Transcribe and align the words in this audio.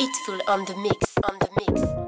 Itful 0.00 0.40
on 0.48 0.64
the 0.64 0.76
mix, 0.76 1.18
on 1.28 1.38
the 1.38 1.48
mix. 1.60 2.01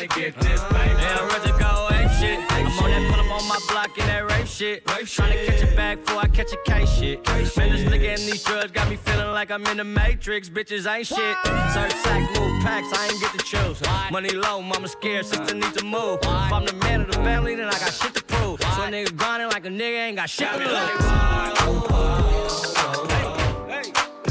To 0.00 0.06
get 0.06 0.34
this, 0.40 0.62
baby. 0.64 0.94
Yeah, 0.98 1.18
I'm 1.20 1.28
ready 1.28 1.52
to 1.52 1.58
go 1.58 1.88
ape 1.92 2.10
shit. 2.12 2.38
I'm 2.50 2.66
on 2.66 2.90
that 2.90 3.12
pull 3.12 3.20
up 3.20 3.42
on 3.42 3.46
my 3.46 3.60
block 3.68 3.98
in 3.98 4.06
that 4.06 4.30
rape 4.30 4.46
shit. 4.46 4.86
Trying 4.86 5.32
to 5.32 5.44
catch 5.44 5.62
a 5.62 5.76
bag 5.76 6.02
before 6.02 6.22
I 6.22 6.28
catch 6.28 6.52
a 6.54 6.56
case 6.64 6.90
shit. 6.90 7.26
Man, 7.28 7.44
this 7.44 7.82
nigga 7.82 8.14
and 8.14 8.22
these 8.22 8.42
drugs 8.42 8.72
got 8.72 8.88
me 8.88 8.96
feeling 8.96 9.30
like 9.32 9.50
I'm 9.50 9.66
in 9.66 9.76
the 9.76 9.84
Matrix. 9.84 10.48
Bitches 10.48 10.90
ain't 10.90 11.06
shit. 11.06 11.36
Search 11.74 11.92
sack, 11.92 12.22
move 12.34 12.62
packs, 12.62 12.90
I 12.98 13.08
ain't 13.08 13.20
get 13.20 13.32
to 13.38 13.44
choose. 13.44 13.82
Money 14.10 14.30
low, 14.30 14.62
mama 14.62 14.88
scared, 14.88 15.26
sister 15.26 15.54
need 15.54 15.74
to 15.74 15.84
move. 15.84 16.20
If 16.22 16.28
I'm 16.28 16.64
the 16.64 16.72
man 16.76 17.02
of 17.02 17.08
the 17.08 17.18
family, 17.18 17.54
then 17.54 17.68
I 17.68 17.72
got 17.72 17.92
shit 17.92 18.14
to 18.14 18.24
prove. 18.24 18.58
So 18.62 18.82
a 18.82 18.86
nigga 18.86 19.14
grinding 19.14 19.50
like 19.50 19.66
a 19.66 19.68
nigga 19.68 20.06
ain't 20.06 20.16
got 20.16 20.30
shit 20.30 20.48
to 20.50 20.56
lose. 20.56 20.78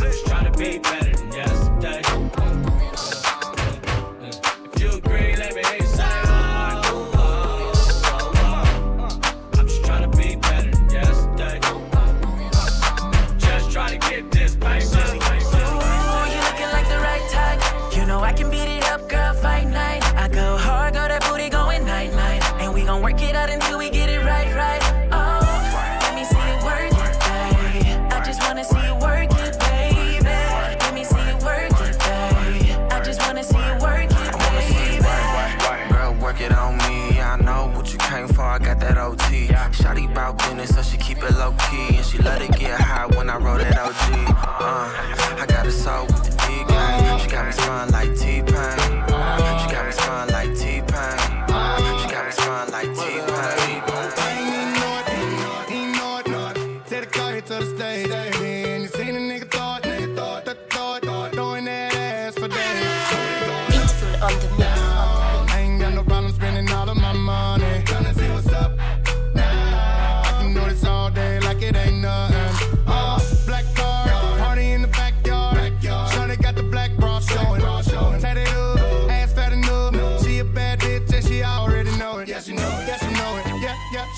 Just 0.01 0.25
trying 0.25 0.51
to 0.51 0.57
be 0.57 0.79
better 0.79 1.08
she 42.09 42.17
let 42.19 42.41
it 42.41 42.51
get 42.57 42.79
hot 42.79 43.15
when 43.15 43.29
I 43.29 43.37
roll 43.37 43.57
that 43.57 43.77
OG. 43.77 43.93
Uh, 44.61 45.41
I 45.41 45.45
got 45.47 45.67
a 45.67 45.71
soul 45.71 46.05
with 46.07 46.23
the 46.23 46.31
D 46.31 46.63
gang. 46.67 47.19
She 47.19 47.27
got 47.29 47.45
me 47.45 47.51
spun 47.51 47.91
like 47.91 48.17
T-Pain. 48.17 48.48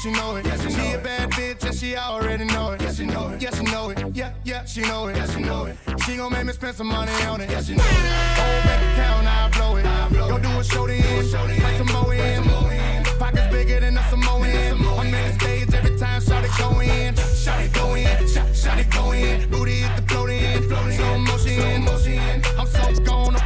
She 0.01 0.11
know 0.11 0.35
it. 0.35 0.45
she 0.45 0.93
a 0.93 0.97
bad 0.97 1.29
bitch 1.31 1.63
and 1.63 1.75
she 1.75 1.95
already 1.95 2.45
know 2.45 2.71
it. 2.71 2.81
Yeah, 2.81 2.91
she 2.91 3.05
know 3.05 3.29
it. 3.29 3.41
Yeah, 3.41 3.51
she 3.51 3.63
know 3.63 3.89
it. 3.91 4.15
Yeah, 4.15 4.33
yeah, 4.43 4.65
she 4.65 4.81
know 4.81 5.07
it. 5.07 5.15
Yeah, 5.15 5.27
she 5.27 5.41
know 5.41 5.65
it. 5.65 5.77
She 6.05 6.17
gon' 6.17 6.31
make 6.31 6.45
me 6.45 6.53
spend 6.53 6.75
some 6.75 6.87
money 6.87 7.11
on 7.25 7.39
it. 7.41 7.49
Yeah, 7.51 7.61
she 7.61 7.75
know 7.75 7.83
it. 7.83 8.41
Old 8.41 8.63
bank 8.65 8.81
account, 8.93 9.27
I 9.27 9.49
blow 9.53 9.75
it. 9.75 9.83
Go 10.27 10.39
do 10.39 10.49
a 10.59 10.63
show 10.63 10.85
end. 10.85 11.63
Like 11.63 11.77
some 11.77 11.87
more 11.87 12.13
in. 12.13 13.03
Pockets 13.19 13.53
bigger 13.53 13.79
than 13.79 13.97
a 13.97 14.03
Samoan. 14.09 14.43
I'm 14.43 15.05
in 15.05 15.11
the 15.11 15.33
stage 15.39 15.73
every 15.73 15.95
time 15.97 16.21
shot 16.21 16.43
it 16.43 16.51
go 16.57 16.79
in. 16.79 17.15
Shot 17.15 17.61
it 17.61 17.73
go 17.73 17.93
in. 17.93 18.27
Shot, 18.27 18.55
shot 18.55 18.79
it 18.79 18.89
go 18.89 19.11
in. 19.11 19.49
Booty 19.51 19.81
hit 19.81 19.95
the 19.97 20.01
float 20.07 20.31
in. 20.31 20.63
Slow 20.67 21.17
motion. 21.19 22.41
I'm 22.57 22.65
so 22.65 23.03
gone 23.03 23.40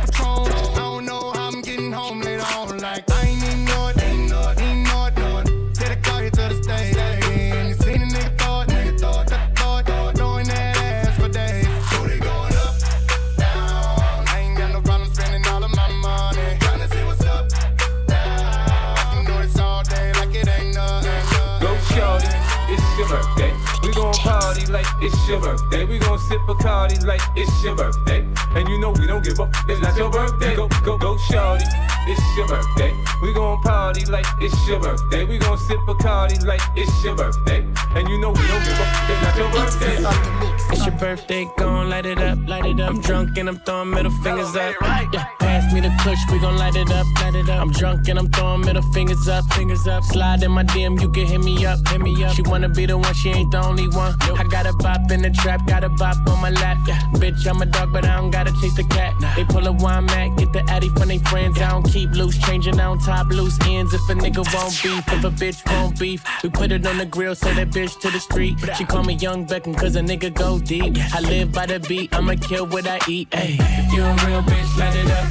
like 24.75 24.86
it's 25.02 25.28
your 25.28 25.40
birthday. 25.40 25.86
We 25.86 26.00
gon' 26.00 26.19
sip 26.19 26.41
Bacardi 26.41 27.06
like 27.06 27.22
it's 27.36 27.63
your 27.63 27.75
birthday. 27.75 28.28
And 28.56 28.68
you 28.68 28.78
know 28.78 28.91
we 28.91 29.08
don't 29.08 29.24
give 29.24 29.40
up, 29.40 29.50
it's 29.69 29.81
not 29.81 29.96
your 29.96 30.09
birthday. 30.09 30.53
Go, 30.53 30.68
go, 30.84 30.97
go 30.97 31.18
shorty, 31.18 31.63
it's 32.08 32.22
your 32.36 32.47
birthday. 32.47 32.91
We 33.22 33.34
gon' 33.34 33.62
party 33.62 34.06
like 34.06 34.25
it's 34.41 34.68
your 34.68 34.81
birthday. 34.81 35.24
We 35.24 35.38
gon' 35.38 35.58
sip 35.58 35.80
Bacardi 35.88 36.46
like 36.46 36.62
it's 36.75 37.03
your 37.03 37.16
birthday. 37.16 37.66
And 37.96 38.09
you 38.09 38.19
know 38.19 38.31
we 38.31 38.46
don't 38.47 38.63
give 38.68 38.80
up, 38.84 38.91
it's 39.09 39.22
not 39.24 39.36
your 39.38 39.52
birthday. 39.56 40.54
Itful 40.75 40.86
on 40.86 40.86
the 40.86 40.86
mix, 40.86 40.86
It's 40.86 40.86
your 40.86 41.00
birthday, 41.00 41.47
gon' 41.58 41.90
light 41.90 42.06
it 42.06 42.19
up, 42.19 42.38
light 42.47 42.66
it 42.66 42.80
up. 42.80 42.90
I'm 42.90 43.02
drunk 43.02 43.38
and 43.38 43.50
I'm 43.50 43.59
throwing 43.59 43.90
middle 43.90 44.12
fingers 44.24 44.56
up. 44.56 44.75
Yeah, 45.13 45.25
pass 45.40 45.74
me 45.74 45.81
the 45.81 45.91
push, 46.00 46.19
we 46.31 46.40
gon' 46.40 46.58
light 46.58 46.75
it 46.75 46.91
up, 46.91 47.06
light 47.22 47.36
it 47.36 47.50
up. 47.50 47.62
I'm 47.62 47.72
drunk 47.72 48.08
and 48.08 48.19
I'm 48.19 48.30
throwing 48.30 48.62
middle 48.62 48.81
fingers 48.94 49.28
up, 49.28 49.46
fingers 49.53 49.88
up. 49.88 50.03
Slide 50.03 50.44
in 50.44 50.52
my 50.52 50.63
DM, 50.63 51.00
you 51.02 51.09
can 51.12 51.25
hit 51.25 51.41
me 51.41 51.66
up, 51.66 51.80
hit 51.88 52.02
me 52.02 52.24
up. 52.24 52.36
She 52.36 52.41
wanna 52.44 52.69
be 52.69 52.86
the 52.86 52.97
one, 52.97 53.13
she 53.13 53.30
ain't 53.30 53.52
the 53.52 53.63
only 53.63 53.88
one. 53.90 54.16
I 54.38 54.44
got 54.44 54.66
a 54.66 54.74
bop 54.74 55.12
in 55.12 55.22
the 55.22 55.30
trap, 55.30 55.66
got 55.68 55.84
a 55.84 55.90
bop 55.90 56.18
on 56.28 56.41
my 56.41 56.50
lap. 56.50 56.78
Yeah, 56.88 57.00
bitch, 57.13 57.47
I'm 57.47 57.62
a 57.62 57.66
dog, 57.66 57.94
but 57.94 58.06
I 58.06 58.18
don't 58.18 58.31
gotta 58.31 58.52
chase 58.62 58.75
the 58.75 58.84
cat. 58.84 59.13
They 59.36 59.44
pull 59.46 59.66
a 59.68 59.72
wine 59.72 60.06
mat, 60.06 60.38
get 60.38 60.53
the 60.53 60.63
addy 60.69 60.90
from 60.90 61.07
they 61.07 61.19
friends. 61.19 61.59
I 61.59 61.69
don't 61.69 61.84
keep 61.84 62.12
loose, 62.12 62.38
changing 62.40 62.80
on 62.80 63.00
top 63.00 63.28
loose 63.28 63.57
ends. 63.68 63.94
If 63.94 64.02
a 64.09 64.13
nigga 64.13 64.44
won't 64.53 64.74
beef, 64.84 65.07
if 65.07 65.24
a 65.24 65.31
bitch 65.31 65.66
won't 65.72 66.00
beef, 66.00 66.24
we 66.44 66.50
put 66.50 66.72
it 66.72 66.86
on 66.86 66.97
the 66.97 67.06
grill, 67.06 67.36
send 67.36 67.57
that 67.57 67.69
bitch 67.69 68.00
to 68.02 68.09
the 68.12 68.19
street. 68.19 68.57
She 68.78 68.86
call 68.86 69.03
me 69.03 69.13
Young 69.16 69.46
Beckham, 69.46 69.78
cause 69.78 69.96
a 69.96 70.02
nigga 70.02 70.34
go 70.34 70.59
deep. 70.65 70.97
I 71.13 71.19
live 71.21 71.51
by 71.51 71.65
the 71.65 71.79
beat, 71.79 72.13
I'ma 72.15 72.35
kill 72.41 72.65
what 72.65 72.87
I 72.87 72.99
eat. 73.07 73.29
Ayy, 73.29 73.57
if 73.59 73.93
you 73.93 74.03
a 74.03 74.13
real 74.25 74.41
bitch, 74.41 74.77
light 74.77 74.95
it 74.95 75.11
up. 75.11 75.25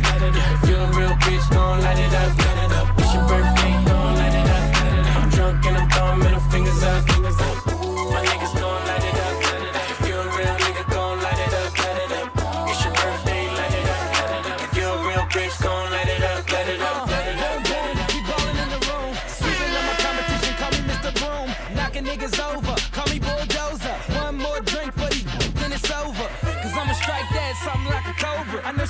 If 0.62 0.70
you 0.70 0.76
a 0.76 0.86
real 0.96 1.16
bitch, 1.24 1.50
gon' 1.50 1.80
light 1.82 1.98
it 1.98 2.14
up. 2.14 2.98
It's 2.98 3.14
your 3.14 3.28
birthday, 3.28 3.72
gon' 3.84 4.14
light 4.14 4.34
it 4.34 4.48
up. 4.48 5.16
I'm 5.16 5.30
drunk 5.30 5.66
and 5.66 5.76
I'm 5.76 5.90
throwing 5.90 6.18
middle 6.20 6.40
fingers 6.50 6.82
up. 6.82 7.13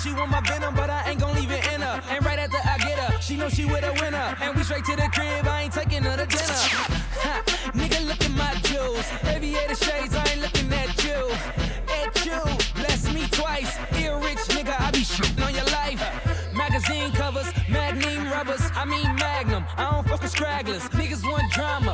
She 0.05 0.12
want 0.12 0.31
my 0.31 0.41
venom, 0.43 0.75
but 0.75 0.91
I 0.91 1.11
ain't 1.11 1.19
gon' 1.19 1.35
leave 1.35 1.51
it 1.51 1.65
in 1.73 1.81
her. 1.81 2.03
And 2.11 2.25
right 2.27 2.39
after 2.39 2.59
I 2.62 2.77
get 2.77 2.99
her, 2.99 3.21
she 3.23 3.37
know 3.39 3.49
she 3.49 3.65
with 3.65 3.85
a 3.85 3.93
winner. 4.03 4.37
And 4.43 4.55
we 4.55 4.62
straight 4.62 4.85
to 4.85 4.97
the 4.97 5.09
crib, 5.15 5.47
I 5.47 5.62
ain't 5.62 5.73
taking 5.73 6.03
her 6.03 6.17
to 6.17 6.27
dinner. 6.27 6.61
Ha, 7.25 7.43
nigga, 7.73 8.06
look 8.06 8.21
at 8.21 8.35
my 8.37 8.53
jewels. 8.69 9.06
Aviator 9.25 9.75
shades, 9.75 10.15
I 10.15 10.25
ain't 10.29 10.43
looking 10.43 10.71
at 10.75 10.93
you. 11.03 11.21
At 11.89 12.12
you, 12.27 12.41
bless 12.75 13.12
me 13.15 13.27
twice. 13.31 13.79
Ear 13.99 14.19
rich 14.19 14.45
nigga, 14.53 14.79
I 14.79 14.91
be 14.91 15.01
shitting 15.01 15.43
on 15.43 15.55
your 15.55 15.71
life. 15.81 16.03
Magazine 16.53 17.11
covers, 17.12 17.50
magnum 17.71 18.31
rubbers, 18.31 18.62
I 18.75 18.85
mean 18.85 19.15
magnum. 19.17 19.65
I 19.77 19.91
don't 19.91 20.07
fuck 20.07 20.21
with 20.21 20.31
stragglers. 20.31 20.83
Niggas 21.00 21.25
want 21.25 21.50
drama, 21.53 21.94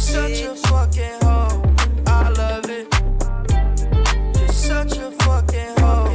Such 0.01 0.41
a 0.41 0.55
fucking 0.55 1.19
hoe. 1.21 1.61
I 2.07 2.29
love 2.31 2.69
it. 2.69 2.87
You're 4.39 4.47
such 4.49 4.97
a 4.97 5.11
fucking 5.11 5.77
hoe. 5.77 6.09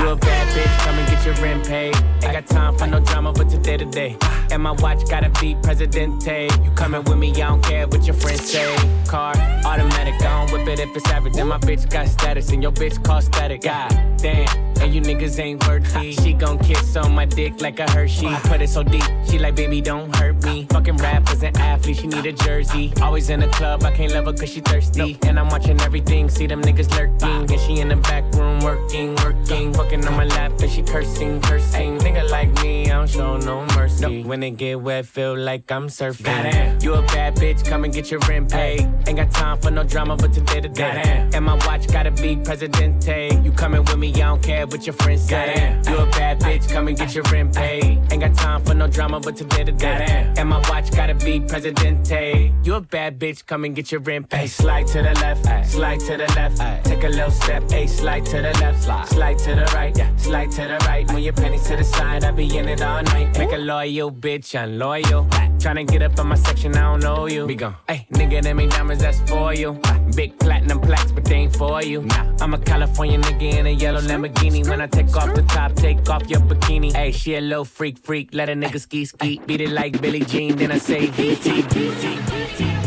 You 0.00 0.08
a 0.10 0.16
bad 0.16 0.48
bitch, 0.54 0.78
come 0.84 0.98
and 0.98 1.08
get 1.08 1.24
your 1.24 1.34
rent 1.36 1.66
paid. 1.66 2.17
Got 2.38 2.46
time 2.46 2.78
for 2.78 2.86
no 2.86 3.00
drama, 3.00 3.32
but 3.32 3.48
today 3.48 3.76
to 3.78 3.84
day. 3.84 4.16
And 4.52 4.62
my 4.62 4.70
watch 4.70 5.10
gotta 5.10 5.28
be 5.40 5.56
Presidente. 5.60 6.48
You 6.62 6.70
coming 6.76 7.02
with 7.02 7.18
me, 7.18 7.32
I 7.32 7.48
don't 7.48 7.64
care 7.64 7.88
what 7.88 8.04
your 8.04 8.14
friends 8.14 8.48
say. 8.48 8.76
Car, 9.08 9.34
automatic, 9.64 10.14
I 10.22 10.46
don't 10.46 10.52
whip 10.52 10.68
it 10.68 10.78
if 10.78 10.94
it's 10.94 11.10
average. 11.10 11.36
And 11.36 11.48
my 11.48 11.58
bitch 11.58 11.90
got 11.90 12.06
status, 12.06 12.52
and 12.52 12.62
your 12.62 12.70
bitch 12.70 13.02
call 13.02 13.20
static. 13.22 13.62
God 13.62 13.90
damn, 14.18 14.46
and 14.80 14.94
you 14.94 15.00
niggas 15.00 15.40
ain't 15.40 15.66
worthy. 15.66 16.12
She 16.12 16.32
gon' 16.32 16.60
kiss 16.60 16.94
on 16.94 17.12
my 17.12 17.24
dick 17.24 17.60
like 17.60 17.80
a 17.80 17.90
Hershey. 17.90 18.28
I 18.28 18.38
put 18.44 18.62
it 18.62 18.68
so 18.68 18.84
deep, 18.84 19.02
she 19.28 19.40
like, 19.40 19.56
baby, 19.56 19.80
don't 19.80 20.14
hurt 20.14 20.40
me. 20.44 20.68
Fucking 20.70 20.98
rappers 20.98 21.42
and 21.42 21.56
athletes, 21.56 22.00
she 22.00 22.06
need 22.06 22.24
a 22.24 22.32
jersey. 22.32 22.92
Always 23.02 23.30
in 23.30 23.40
the 23.40 23.48
club, 23.48 23.82
I 23.82 23.90
can't 23.90 24.12
love 24.12 24.26
her 24.26 24.32
cause 24.32 24.50
she 24.50 24.60
thirsty. 24.60 25.18
And 25.22 25.40
I'm 25.40 25.48
watching 25.48 25.80
everything, 25.80 26.28
see 26.28 26.46
them 26.46 26.62
niggas 26.62 26.90
lurking. 26.96 27.50
And 27.50 27.60
she 27.60 27.80
in 27.80 27.88
the 27.88 27.96
back 27.96 28.32
room 28.34 28.60
working, 28.60 29.16
working. 29.16 29.74
Fucking 29.74 30.06
on 30.06 30.16
my 30.16 30.24
lap, 30.24 30.52
and 30.60 30.70
she 30.70 30.82
cursing, 30.82 31.40
cursing. 31.40 31.98
Nigga 31.98 32.27
like 32.30 32.50
me, 32.62 32.90
I 32.90 32.96
don't 32.96 33.08
show 33.08 33.36
no 33.36 33.66
mercy. 33.76 34.22
When 34.22 34.42
it 34.42 34.52
get 34.52 34.80
wet, 34.80 35.06
feel 35.06 35.36
like 35.36 35.70
I'm 35.70 35.88
surfing. 35.88 36.24
Goddamn. 36.24 36.78
You 36.82 36.94
a 36.94 37.02
bad 37.02 37.36
bitch, 37.36 37.64
come 37.64 37.84
and 37.84 37.92
get 37.92 38.10
your 38.10 38.20
rent 38.28 38.50
paid. 38.50 38.80
Ain't 39.06 39.16
got 39.16 39.30
time 39.30 39.58
for 39.60 39.70
no 39.70 39.84
drama, 39.84 40.16
but 40.16 40.32
today 40.32 40.60
to 40.60 40.68
day. 40.68 41.28
And 41.34 41.44
my 41.44 41.54
watch 41.66 41.86
gotta 41.88 42.10
be 42.10 42.36
Presidente. 42.36 43.40
You 43.42 43.52
coming 43.52 43.82
with 43.84 43.96
me, 43.98 44.12
I 44.14 44.18
don't 44.18 44.42
care 44.42 44.66
what 44.66 44.86
your 44.86 44.94
friends 44.94 45.22
say. 45.24 45.80
You 45.88 45.98
a 45.98 46.06
bad 46.06 46.40
bitch, 46.40 46.70
come 46.70 46.88
and 46.88 46.96
get 46.96 47.14
your 47.14 47.24
rent 47.32 47.54
paid. 47.54 48.00
Ain't 48.10 48.20
got 48.20 48.34
time 48.34 48.64
for 48.64 48.74
no 48.74 48.86
drama, 48.86 49.20
but 49.20 49.36
today 49.36 49.64
to 49.64 49.72
day. 49.72 50.32
And 50.36 50.48
my 50.48 50.58
watch 50.68 50.87
gotta 51.08 51.24
be 51.24 51.40
Presidente. 51.40 52.52
You 52.62 52.74
a 52.74 52.80
bad 52.80 53.18
bitch, 53.18 53.46
come 53.46 53.64
and 53.64 53.74
get 53.74 53.90
your 53.90 54.00
rent 54.00 54.28
paid. 54.28 54.48
Slide 54.48 54.86
to 54.88 55.02
the 55.02 55.14
left, 55.14 55.70
slide 55.70 56.00
to 56.00 56.16
the 56.16 56.30
left. 56.34 56.84
Take 56.84 57.04
a 57.04 57.08
little 57.08 57.30
step, 57.30 57.62
a 57.72 57.86
slide 57.86 58.26
to 58.26 58.42
the 58.42 58.52
left, 58.60 58.82
slide 59.08 59.38
to 59.38 59.54
the 59.54 59.64
right, 59.74 59.96
slide 60.18 60.50
to 60.52 60.62
the 60.62 60.76
right. 60.86 61.10
Move 61.10 61.20
your 61.20 61.32
pennies 61.32 61.66
to 61.68 61.76
the 61.76 61.84
side, 61.84 62.24
I 62.24 62.30
be 62.30 62.56
in 62.56 62.68
it 62.68 62.82
all 62.82 63.02
night. 63.02 63.38
Make 63.38 63.52
a 63.52 63.58
loyal 63.58 64.12
bitch, 64.12 64.58
I'm 64.58 64.78
loyal. 64.78 65.26
Tryna 65.58 65.88
get 65.88 66.02
up 66.02 66.18
on 66.20 66.28
my 66.28 66.36
section, 66.36 66.76
I 66.76 66.82
don't 66.82 67.00
know 67.00 67.26
you. 67.26 67.44
We 67.44 67.56
gon' 67.56 67.74
hey, 67.88 68.06
nigga, 68.12 68.42
them 68.42 68.60
ain't 68.60 68.70
diamonds, 68.70 69.02
that's 69.02 69.20
for 69.28 69.52
you. 69.52 69.80
Big 70.14 70.38
platinum 70.38 70.80
plaques, 70.80 71.10
but 71.10 71.24
they 71.24 71.34
ain't 71.34 71.56
for 71.56 71.82
you. 71.82 72.02
Nah, 72.02 72.32
I'm 72.40 72.54
a 72.54 72.58
California 72.58 73.18
nigga 73.18 73.58
in 73.58 73.66
a 73.66 73.70
yellow 73.70 74.00
Lamborghini. 74.00 74.68
When 74.68 74.80
I 74.80 74.86
take 74.86 75.14
off 75.16 75.34
the 75.34 75.42
top, 75.42 75.74
take 75.74 76.08
off 76.08 76.30
your 76.30 76.40
bikini. 76.40 76.92
Hey, 76.92 77.10
she 77.10 77.34
a 77.34 77.40
little 77.40 77.64
freak, 77.64 77.98
freak, 77.98 78.30
let 78.32 78.48
a 78.48 78.52
nigga 78.52 78.80
ski, 78.80 79.04
ski. 79.04 79.40
Beat 79.46 79.60
it 79.60 79.70
like 79.70 80.00
Billie 80.00 80.24
Jean, 80.24 80.56
then 80.56 80.70
I 80.70 80.78
say 80.78 81.08
DT, 81.08 82.77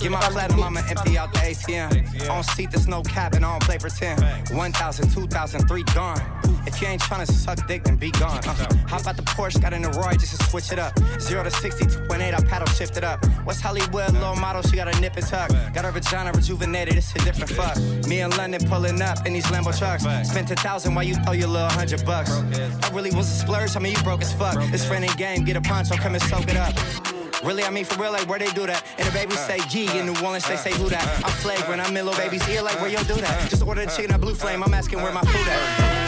Get 0.00 0.12
my 0.12 0.20
platinum, 0.20 0.62
I'ma 0.62 0.80
empty 0.88 1.18
out 1.18 1.32
the 1.32 1.40
ATM. 1.40 2.30
On 2.30 2.44
seat, 2.44 2.70
there's 2.70 2.86
no 2.86 3.02
cap, 3.02 3.34
and 3.34 3.44
I 3.44 3.50
don't 3.50 3.62
play 3.62 3.78
pretend. 3.78 4.22
1,000, 4.54 5.10
2,000, 5.10 5.66
3 5.66 5.82
gone. 5.94 6.20
If 6.66 6.80
you 6.80 6.88
ain't 6.88 7.00
tryna 7.00 7.26
suck 7.26 7.66
dick, 7.66 7.84
then 7.84 7.96
be 7.96 8.10
gone. 8.12 8.38
Uh, 8.46 8.54
hop 8.86 9.06
out 9.06 9.16
the 9.16 9.22
Porsche, 9.22 9.60
got 9.60 9.72
in 9.72 9.82
the 9.82 10.16
just 10.20 10.38
to 10.38 10.44
switch 10.46 10.70
it 10.70 10.78
up. 10.78 10.96
0 11.18 11.42
to 11.42 11.50
60, 11.50 11.84
2.8, 11.84 12.34
I 12.34 12.40
paddle 12.44 12.68
shift 12.68 12.96
it 12.96 13.04
up. 13.04 13.24
West 13.44 13.60
Hollywood, 13.60 14.12
low 14.14 14.34
model, 14.34 14.62
she 14.62 14.76
got 14.76 14.94
a 14.94 15.00
nip 15.00 15.16
and 15.16 15.26
tuck. 15.26 15.48
Got 15.74 15.84
her 15.84 15.90
vagina 15.90 16.30
rejuvenated, 16.32 16.96
it's 16.96 17.10
a 17.16 17.18
different 17.18 17.50
fuck. 17.50 17.76
Me 18.06 18.20
in 18.20 18.30
London 18.36 18.64
pulling 18.68 19.00
up 19.02 19.26
in 19.26 19.32
these 19.32 19.46
Lambo 19.46 19.76
trucks. 19.76 20.04
Spent 20.28 20.50
a 20.50 20.56
thousand 20.56 20.94
while 20.94 21.04
you 21.04 21.14
throw 21.16 21.32
your 21.32 21.48
little 21.48 21.70
hundred 21.70 22.04
bucks. 22.04 22.30
I 22.30 22.90
really 22.92 23.10
was 23.10 23.28
a 23.30 23.38
splurge, 23.44 23.74
I 23.74 23.80
mean, 23.80 23.96
you 23.96 24.02
broke 24.02 24.22
as 24.22 24.32
fuck. 24.32 24.56
It's 24.72 24.84
friend 24.84 25.04
and 25.04 25.16
game, 25.16 25.44
get 25.44 25.56
a 25.56 25.60
poncho, 25.60 25.96
come 25.96 26.14
and 26.14 26.22
soak 26.22 26.48
it 26.48 26.56
up. 26.56 27.17
Really, 27.44 27.64
I 27.64 27.70
mean 27.70 27.84
for 27.84 28.00
real, 28.00 28.12
like 28.12 28.28
where 28.28 28.38
they 28.38 28.50
do 28.50 28.66
that. 28.66 28.84
And 28.98 29.06
the 29.06 29.12
babies 29.12 29.38
say 29.40 29.58
G, 29.68 29.86
in 29.98 30.06
New 30.06 30.24
Orleans 30.24 30.46
they 30.46 30.56
say 30.56 30.72
who 30.72 30.88
that. 30.88 31.24
I'm 31.24 31.30
flagrant, 31.32 31.80
I'm 31.80 31.96
in 31.96 32.04
little 32.04 32.20
baby's 32.20 32.46
ear, 32.48 32.62
like 32.62 32.80
where 32.80 32.90
you 32.90 32.98
do 33.04 33.14
that. 33.14 33.50
Just 33.50 33.62
order 33.62 33.84
the 33.84 33.90
chicken 33.90 34.12
at 34.12 34.20
Blue 34.20 34.34
Flame, 34.34 34.62
I'm 34.62 34.74
asking 34.74 35.00
where 35.00 35.12
my 35.12 35.22
food 35.22 35.46
at. 35.46 36.07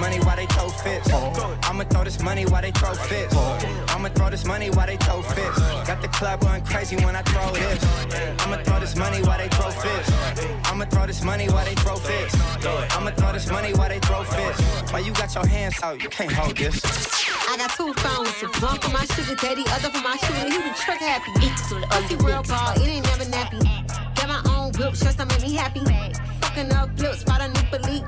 Money 0.00 0.18
while 0.20 0.36
they 0.36 0.46
throw 0.46 0.68
fits. 0.68 1.12
I'ma 1.12 1.84
throw 1.84 2.04
this 2.04 2.22
money 2.22 2.46
while 2.46 2.62
they 2.62 2.70
throw 2.70 2.94
fits. 2.94 3.36
I'ma 3.36 4.08
throw 4.08 4.30
this 4.30 4.44
money 4.46 4.70
while 4.70 4.86
they 4.86 4.96
throw 4.96 5.20
fits. 5.22 5.58
Got 5.86 6.00
the 6.00 6.08
club 6.08 6.40
going 6.40 6.64
crazy 6.64 6.96
when 6.96 7.14
I 7.14 7.22
throw 7.22 7.52
this. 7.52 7.84
I'ma 8.40 8.56
throw 8.64 8.80
this 8.80 8.96
money 8.96 9.22
while 9.22 9.38
they 9.38 9.48
throw 9.48 9.70
fits. 9.70 10.10
I'ma 10.64 10.86
throw 10.86 11.06
this 11.06 11.22
money 11.22 11.48
while 11.48 11.64
they 11.66 11.74
throw 11.74 11.96
fits. 11.96 12.34
I'ma 12.96 13.10
throw 13.10 13.32
this 13.32 13.50
money 13.50 13.72
while 13.74 13.88
they 13.90 13.98
throw 14.00 14.24
fits. 14.24 14.60
Why 14.90 15.00
you 15.00 15.12
got 15.12 15.34
your 15.34 15.46
hands 15.46 15.76
out? 15.82 16.02
You 16.02 16.08
can't 16.08 16.32
hold 16.32 16.56
this. 16.56 16.80
I 17.48 17.56
got 17.58 17.70
two 17.76 17.92
phones, 17.94 18.32
one 18.62 18.78
for 18.80 18.90
my 18.90 19.04
sugar 19.04 19.34
daddy, 19.34 19.64
other 19.68 19.90
for 19.90 20.02
my 20.02 20.16
shooter. 20.16 20.48
He 20.48 20.58
be 20.58 20.72
trick 20.80 20.98
happy. 20.98 21.32
Pussy 21.90 22.16
real 22.24 22.42
ball, 22.44 22.72
it 22.76 22.88
ain't 22.88 23.04
never 23.04 23.24
nappy. 23.24 23.60
Got 24.16 24.28
my 24.28 24.42
own 24.56 24.72
whip, 24.72 24.94
just 24.94 25.18
to 25.18 25.26
make 25.26 25.42
me 25.42 25.54
happy. 25.54 25.80
Fucking 26.40 26.72
up 26.72 26.88
flips, 26.98 27.20
spot 27.20 27.42
a 27.42 27.48
new 27.48 27.70
belief. 27.70 28.04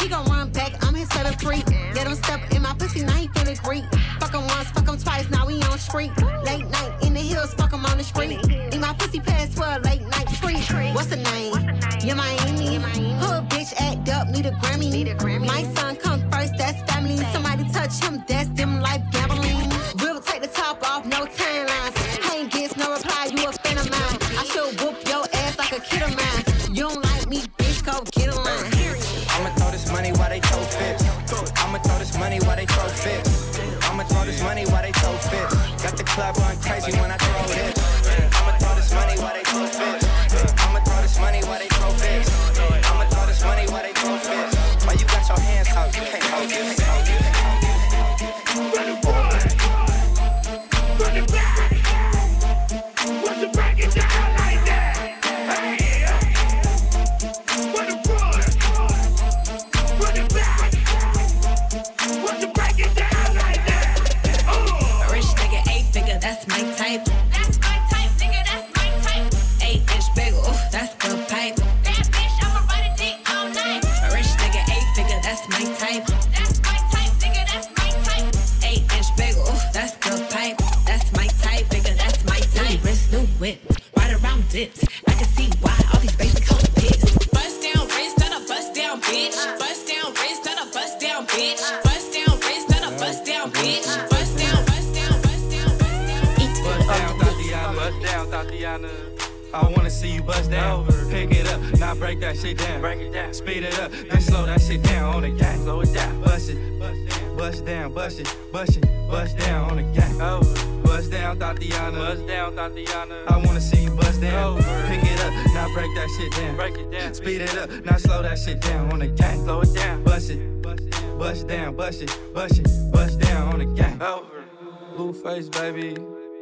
He 0.00 0.08
gon' 0.08 0.24
run 0.26 0.50
back, 0.50 0.72
I'm 0.84 0.94
his 0.94 1.08
favorite 1.12 1.40
freak. 1.40 1.66
Let 1.94 2.06
him 2.06 2.14
step 2.14 2.40
in 2.52 2.62
my 2.62 2.74
pussy, 2.74 3.02
now 3.04 3.12
he 3.12 3.28
feeling 3.28 3.58
great. 3.62 3.84
Fuck 4.18 4.34
him 4.34 4.46
once, 4.46 4.70
fuck 4.70 4.88
him 4.88 4.96
twice, 4.96 5.28
now 5.30 5.46
we 5.46 5.60
on 5.62 5.78
street. 5.78 6.10
Late 6.42 6.66
night 6.68 6.92
in 7.02 7.12
the 7.12 7.20
hills, 7.20 7.52
fuck 7.54 7.72
him 7.72 7.84
on 7.84 7.98
the 7.98 8.04
street. 8.04 8.40
Need 8.48 8.80
my 8.80 8.94
pussy 8.94 9.20
pass 9.20 9.54
for 9.54 9.64
a 9.64 9.78
late 9.80 10.02
night 10.02 10.28
treat. 10.40 10.94
What's 10.94 11.08
the 11.08 11.16
name? 11.16 11.54
You're 12.02 12.16
Miami. 12.16 12.78
Hood 13.20 13.48
bitch 13.50 13.74
act 13.78 14.08
up, 14.08 14.28
need 14.28 14.46
a 14.46 14.52
Grammy. 14.52 14.90
Need 14.90 15.08
a 15.08 15.14
Grammy. 15.14 15.46
My 15.46 15.62
son 15.74 15.96
come 15.96 16.20
first, 16.30 16.54
that's 16.56 16.80
family. 16.90 17.16
Somebody 17.32 17.64
touch 17.70 18.02
him, 18.02 18.24
that's 18.26 18.48
them 18.50 18.80
life 18.80 19.02
gambling. 19.12 19.68
We'll 20.00 20.20
take 20.20 20.40
the 20.40 20.48
top 20.48 20.82
off, 20.88 21.04
no 21.04 21.26
timelines. 21.26 21.94
I 22.30 22.36
ain't 22.38 22.52
gets 22.52 22.76
no 22.76 22.90
reply, 22.92 23.30
you 23.34 23.46
a 23.46 23.52
fan 23.52 23.76
of 23.76 23.90
mine. 23.90 24.18
I 24.38 24.44
should 24.44 24.80
whoop 24.80 24.96
your 25.06 25.24
ass 25.34 25.58
like 25.58 25.72
a 25.72 25.80
kid 25.80 26.02
of 26.02 26.16
mine. 26.16 26.29
Club 36.20 36.36
going 36.36 36.58
crazy 36.60 36.92
when 37.00 37.10
I 37.10 37.29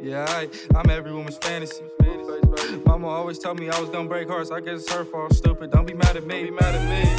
Yeah, 0.01 0.25
I, 0.29 0.49
I'm 0.75 0.89
every 0.89 1.11
woman's 1.11 1.37
fantasy. 1.37 1.83
Mama 2.85 3.07
always 3.07 3.37
told 3.37 3.59
me 3.59 3.69
I 3.69 3.79
was 3.79 3.89
gonna 3.89 4.07
break 4.07 4.29
hearts. 4.29 4.49
I 4.49 4.61
guess 4.61 4.81
it's 4.81 4.93
her 4.93 5.03
fault. 5.03 5.33
Stupid. 5.33 5.71
Don't 5.71 5.85
be 5.85 5.93
mad 5.93 6.15
at 6.15 6.25
me. 6.25 6.45
Be 6.45 6.51
mad 6.51 6.73
at 6.75 6.89
me. 6.89 7.09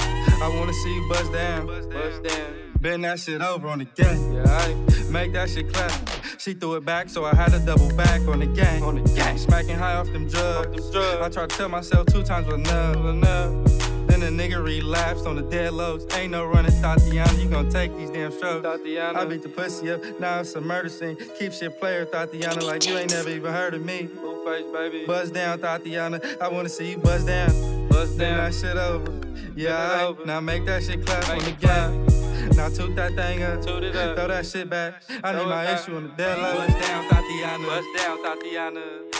I 0.43 0.49
wanna 0.59 0.73
see 0.73 0.95
you 0.95 1.09
bust 1.09 1.33
down. 1.33 1.67
Bust 1.67 2.23
down. 2.23 2.55
Bend 2.81 3.05
that 3.05 3.19
shit 3.19 3.43
over 3.43 3.69
on 3.69 3.81
the 3.81 3.85
gang. 3.85 4.33
Yeah, 4.33 4.45
I 4.47 5.11
make 5.11 5.35
that 5.35 5.51
shit 5.51 5.73
clap. 5.73 5.93
She 6.39 6.55
threw 6.55 6.77
it 6.77 6.85
back, 6.87 7.11
so 7.11 7.27
I 7.27 7.35
had 7.35 7.53
to 7.53 7.59
double 7.59 7.95
back 7.95 8.23
on 8.27 8.39
the 8.39 8.47
gang. 8.47 8.83
On 8.83 9.03
the 9.03 9.15
gang. 9.15 9.37
Smacking 9.37 9.77
high 9.77 9.97
off 9.97 10.07
them 10.07 10.27
drugs. 10.27 10.97
I 10.97 11.29
tried 11.29 11.51
to 11.51 11.57
tell 11.57 11.69
myself 11.69 12.07
two 12.07 12.23
times 12.23 12.47
was 12.47 12.55
enough. 12.55 12.97
enough. 12.97 13.90
Then 14.07 14.21
the 14.21 14.27
nigga 14.27 14.63
relapsed 14.63 15.27
on 15.27 15.37
the 15.37 15.43
dead 15.43 15.73
lows. 15.73 16.07
Ain't 16.15 16.33
no 16.33 16.45
running, 16.47 16.73
Tatiana. 16.81 17.33
You 17.39 17.49
gon' 17.49 17.71
take 17.71 17.97
these 17.97 18.11
damn 18.11 18.33
strokes. 18.33 18.63
Tatiana. 18.63 19.21
I 19.21 19.25
beat 19.25 19.43
the 19.43 19.49
pussy 19.49 19.91
up. 19.91 20.03
Now 20.21 20.41
it's 20.41 20.55
a 20.55 20.61
murder 20.61 20.89
scene. 20.89 21.17
Keep 21.39 21.53
shit 21.53 21.79
player, 21.79 22.05
Tatiana, 22.05 22.65
like 22.65 22.87
you 22.87 22.97
ain't 22.97 23.11
never 23.11 23.31
even 23.31 23.53
heard 23.53 23.75
of 23.75 23.85
me. 23.85 24.09
Face, 24.45 24.65
baby. 24.73 25.05
Buzz 25.07 25.31
down, 25.31 25.61
Tatiana. 25.61 26.21
I 26.41 26.49
wanna 26.49 26.69
see 26.69 26.93
you 26.93 26.99
buzz 26.99 27.25
down. 27.25 27.89
Buzz 27.89 28.17
down. 28.17 28.39
that 28.39 28.55
shit 28.55 28.77
over. 28.77 29.13
Yeah, 29.55 30.05
alright. 30.05 30.27
Now 30.27 30.41
make 30.41 30.65
that 30.67 30.83
shit 30.83 31.05
clap 31.05 31.29
on 31.29 31.39
the 31.39 31.53
gang. 31.53 32.07
Now 32.57 32.69
toot 32.69 32.97
that 32.97 33.15
thing 33.15 33.43
up. 33.43 33.65
Toot 33.65 33.85
it 33.85 33.97
up. 33.97 34.17
Throw 34.17 34.29
that 34.29 34.47
shit 34.47 34.69
back. 34.71 35.03
I 35.23 35.33
need 35.33 35.47
my 35.47 35.75
issue 35.75 35.97
on 35.97 36.05
the 36.05 36.09
dead 36.11 36.39
low. 36.39 36.57
Buzz 36.57 36.87
down, 36.87 37.09
Tatiana. 37.09 37.67
Buzz 37.67 37.85
down, 37.97 38.23
Tatiana. 38.23 39.20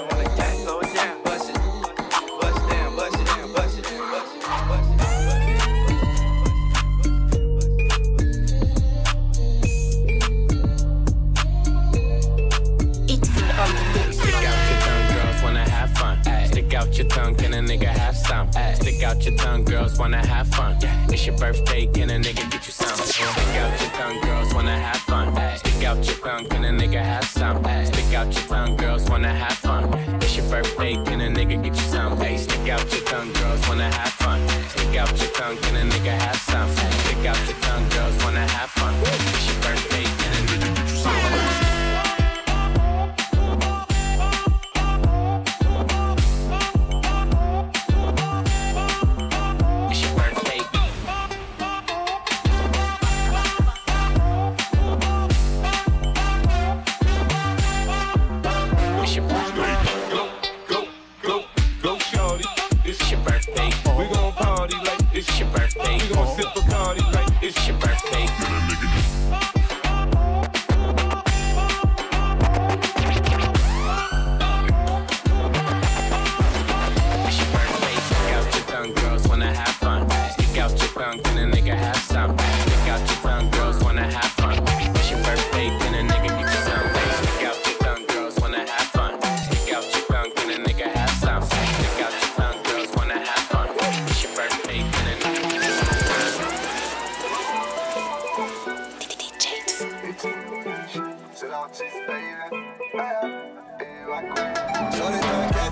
nigga 17.71 17.87
have 17.87 18.17
some? 18.17 18.51
Stick 18.75 19.01
out 19.03 19.23
your 19.23 19.35
tongue, 19.37 19.63
girls 19.63 19.97
wanna 19.97 20.25
have 20.25 20.47
fun. 20.47 20.77
It's 21.07 21.25
your 21.25 21.37
birthday, 21.37 21.85
can 21.87 22.09
a 22.09 22.17
nigga 22.19 22.43
get 22.51 22.65
you 22.67 22.73
some? 22.73 22.97
Stick 22.97 23.55
out 23.63 23.79
your 23.81 23.91
tongue, 23.91 24.21
girls 24.21 24.53
wanna 24.53 24.77
have 24.77 25.01
fun. 25.09 25.57
Stick 25.57 25.83
out 25.85 26.05
your 26.05 26.17
tongue, 26.17 26.45
can 26.49 26.65
a 26.65 26.71
nigga 26.71 27.01
have 27.01 27.23
some? 27.23 27.63
Stick 27.85 28.13
out 28.13 28.33
your 28.35 28.43
tongue, 28.47 28.75
girls 28.75 29.09
wanna 29.09 29.33
have 29.33 29.53
fun. 29.53 29.83
It's 30.21 30.35
your 30.35 30.47
birthday, 30.49 30.93
can 31.05 31.21
a 31.21 31.29
nigga 31.29 31.63
get 31.63 31.75
you 31.75 31.87
some? 31.93 32.17
Hey, 32.17 32.37
stick 32.37 32.67
out 32.67 32.91
your 32.91 33.05
tongue, 33.05 33.31
girls 33.33 33.67
wanna 33.69 33.89
have 33.89 34.13
fun. 34.23 34.39
Stick 34.69 34.95
out 34.97 35.11
your 35.21 35.31
tongue, 35.31 35.57
can 35.63 35.75
a 35.77 35.83
nigga 35.93 36.13
have 36.25 36.41
some? 36.51 36.69
Stick 37.03 37.25
out 37.25 37.39
your 37.47 37.59
tongue, 37.61 37.87
girls 37.89 38.17
wanna 38.23 38.45
have 38.47 38.69
fun. 38.71 38.93
It's 39.01 39.47
your 39.47 39.59
birthday, 39.63 40.20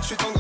suis 0.10 0.18
ton 0.18 0.39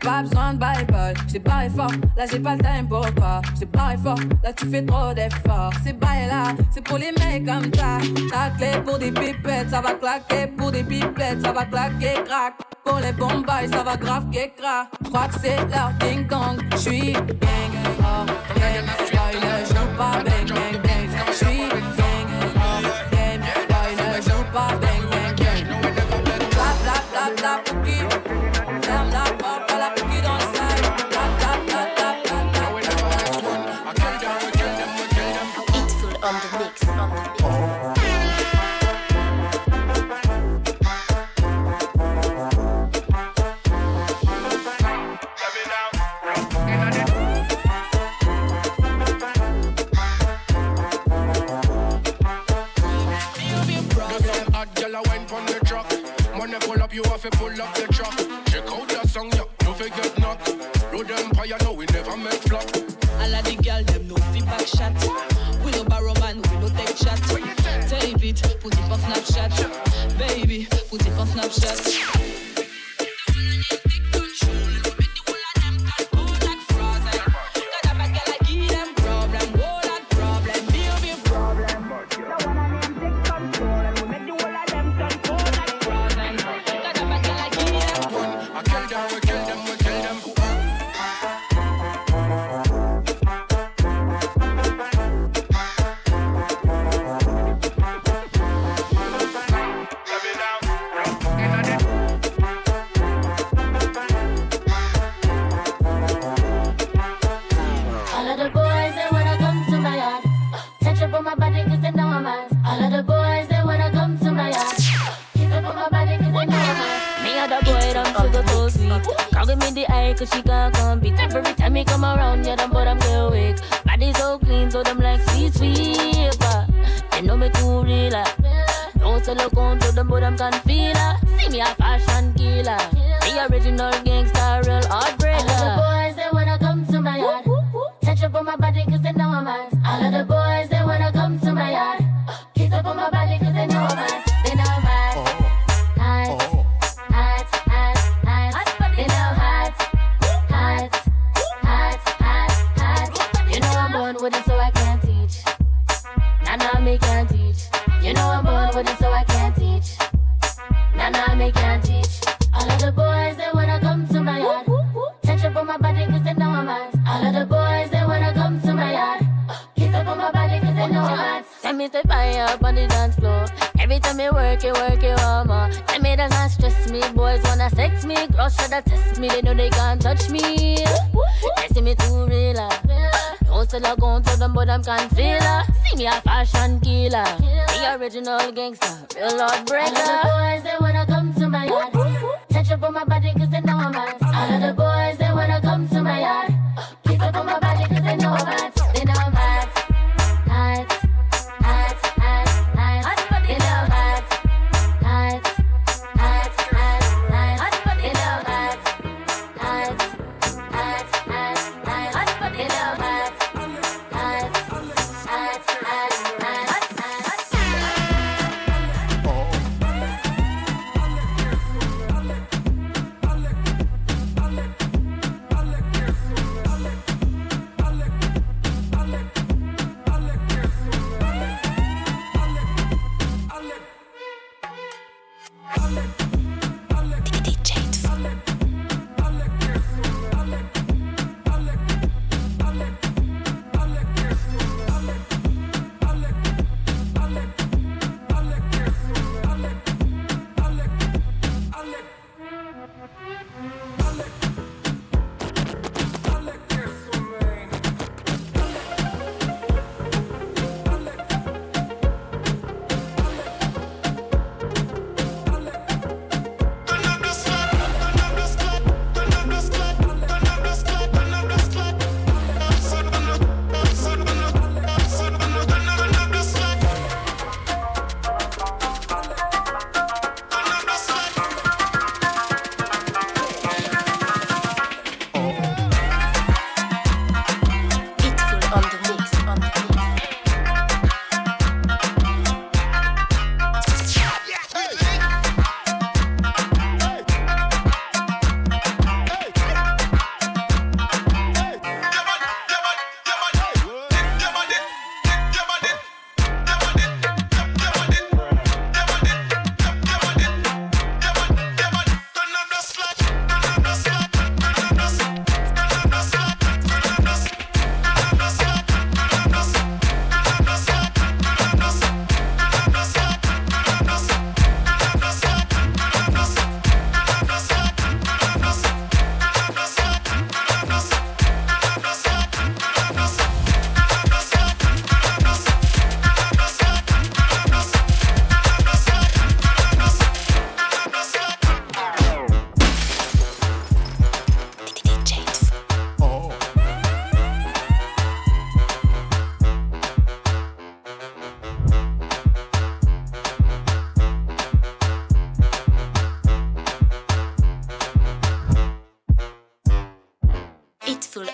pas 0.00 0.22
besoin 0.22 0.54
de 0.54 0.58
bye 0.58 0.84
bye. 0.86 1.14
J't'ai 1.28 1.40
parlé 1.40 1.68
fort, 1.70 1.92
là 2.16 2.24
j'ai 2.30 2.40
pas 2.40 2.56
le 2.56 2.62
time 2.62 2.88
pour 2.88 3.14
toi. 3.14 3.40
J't'ai 3.54 3.66
parlé 3.66 3.96
fort, 3.96 4.18
là 4.42 4.52
tu 4.52 4.66
fais 4.66 4.84
trop 4.84 5.12
d'efforts. 5.14 5.72
C'est 5.84 5.98
bail 5.98 6.26
là, 6.28 6.54
c'est 6.70 6.82
pour 6.82 6.98
les 6.98 7.12
mecs 7.12 7.46
comme 7.46 7.72
ça. 7.74 7.98
Ta 8.30 8.50
clé 8.56 8.80
pour 8.84 8.98
des 8.98 9.12
pipettes, 9.12 9.70
ça 9.70 9.80
va 9.80 9.94
claquer 9.94 10.46
pour 10.56 10.70
des 10.70 10.82
pipettes, 10.84 11.42
ça 11.42 11.52
va 11.52 11.64
claquer 11.64 12.22
crack. 12.24 12.54
Pour 12.84 12.98
les 12.98 13.12
bombes, 13.12 13.46
ça 13.70 13.82
va 13.82 13.96
grave 13.96 14.30
que 14.30 14.60
crack. 14.60 14.88
J'crois 15.04 15.28
que 15.28 15.40
c'est 15.40 15.56
leur 15.68 15.92
ding 16.00 16.26
dong, 16.26 16.58
j'suis 16.76 17.14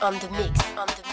on 0.07 0.17
the 0.21 0.31
mix. 0.31 0.79
On 0.79 0.87
the 0.87 1.06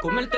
come 0.00 0.22
el 0.22 0.29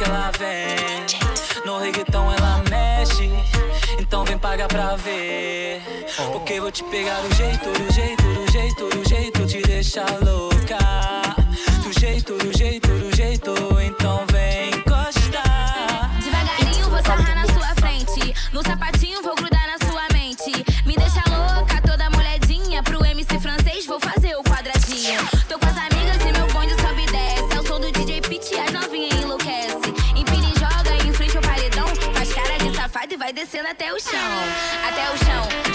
que 0.00 0.04
ela 0.04 0.30
vem. 0.38 1.66
No 1.66 1.78
reggaeton 1.78 2.32
ela 2.32 2.62
mexe, 2.70 3.30
então 3.98 4.24
vem 4.24 4.38
pagar 4.38 4.66
pra 4.66 4.96
ver. 4.96 5.82
Porque 6.32 6.58
vou 6.58 6.72
te 6.72 6.82
pegar 6.84 7.20
do 7.20 7.34
jeito, 7.34 7.70
do 7.70 7.92
jeito, 7.92 8.22
do 8.22 8.50
jeito, 8.50 8.88
do 8.88 9.08
jeito, 9.08 9.46
te 9.46 9.62
deixar 9.62 10.08
louca. 10.24 10.78
Do 11.82 12.00
jeito, 12.00 12.34
do 12.34 12.56
jeito, 12.56 12.88
do 12.88 13.14
jeito. 13.14 13.69
descendo 33.40 33.68
até 33.68 33.90
o 33.90 33.98
chão. 33.98 34.20
Até 34.86 35.10
o 35.10 35.16
chão. 35.16 35.69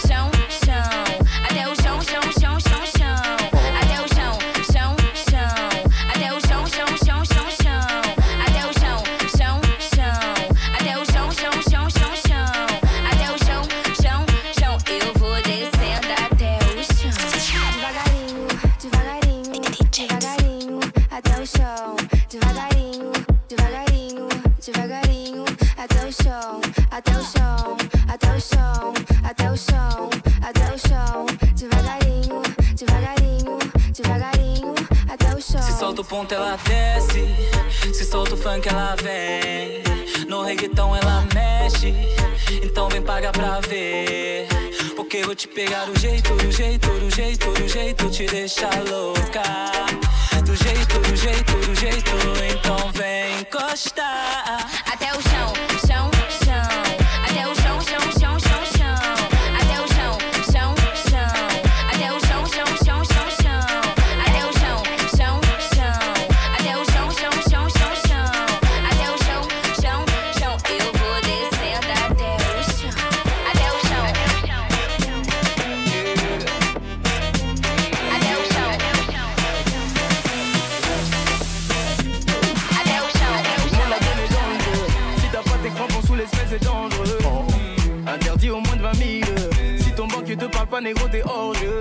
pas 90.76 90.82
négro, 90.82 91.08
t'es 91.08 91.24
hors 91.24 91.54
jeu. 91.54 91.80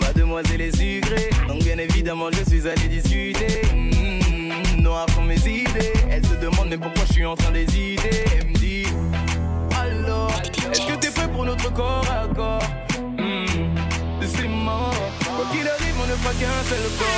Mademoiselle 0.00 0.62
est 0.62 0.74
sucrée, 0.74 1.28
donc 1.46 1.62
bien 1.62 1.76
évidemment, 1.76 2.30
je 2.32 2.42
suis 2.48 2.66
allé 2.66 2.88
discuter. 2.88 3.60
Hmm, 3.74 4.80
noir 4.80 5.06
sont 5.14 5.24
mes 5.24 5.36
idées. 5.36 5.92
Elle 6.10 6.24
se 6.24 6.34
demande, 6.36 6.68
mais 6.70 6.78
pourquoi 6.78 7.04
je 7.08 7.12
suis 7.12 7.26
en 7.26 7.34
train 7.34 7.50
d'hésiter? 7.50 8.24
Elle 8.38 8.48
me 8.48 8.54
dit, 8.54 8.86
alors, 9.78 10.32
est-ce 10.70 10.86
que 10.86 10.94
t'es 10.94 11.10
prêt 11.10 11.28
pour 11.28 11.44
notre 11.44 11.70
corps 11.74 12.06
à 12.10 12.34
corps? 12.34 12.62
Hmm, 13.18 13.76
c'est 14.22 14.48
mort. 14.48 14.94
Quoi 15.36 15.44
qu'il 15.52 15.68
arrive, 15.68 15.96
on 16.02 16.06
ne 16.06 16.16
fera 16.16 16.32
qu'un 16.32 16.62
seul 16.70 16.86
corps. 16.98 17.11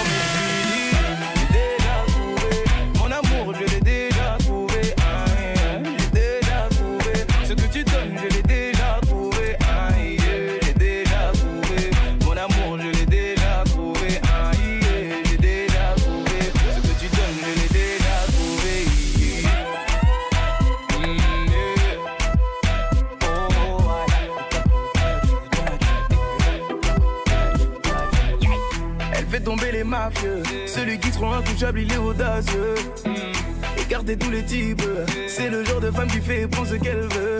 c'est 34.14 34.18
tous 34.18 34.30
les 34.30 34.44
types. 34.44 34.82
C'est 35.26 35.50
le 35.50 35.64
genre 35.64 35.80
de 35.80 35.90
femme 35.90 36.08
qui 36.08 36.20
fait 36.20 36.46
prendre 36.46 36.68
ce 36.68 36.74
qu'elle 36.76 37.00
veut. 37.00 37.38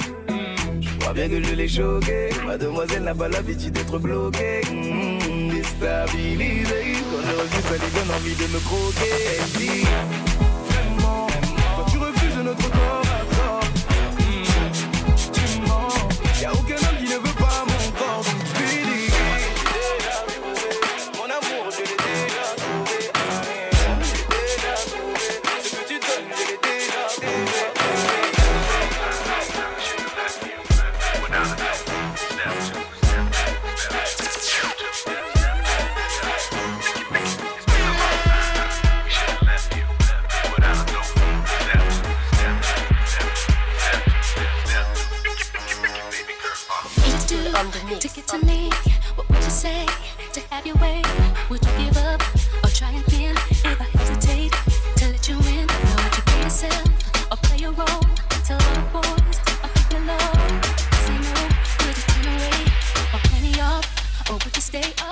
Je 0.81 0.99
crois 0.99 1.13
bien 1.13 1.29
que 1.29 1.43
je 1.43 1.55
l'ai 1.55 1.69
choqué. 1.69 2.31
Mademoiselle 2.47 3.03
n'a 3.03 3.15
pas 3.15 3.29
l'habitude 3.29 3.73
d'être 3.73 3.99
bloquée. 3.99 4.61
Mmh, 4.71 5.51
déstabilisée. 5.51 6.97
Quand 7.11 7.23
je 7.29 7.35
refuse, 7.41 7.65
elle 7.73 7.93
donne 7.93 8.17
envie 8.17 8.35
de 8.35 8.47
me 8.53 8.59
croquer. 8.61 9.15
Elle 9.39 9.61
dit. 9.61 9.85
stay 64.75 64.93
up. 64.99 65.04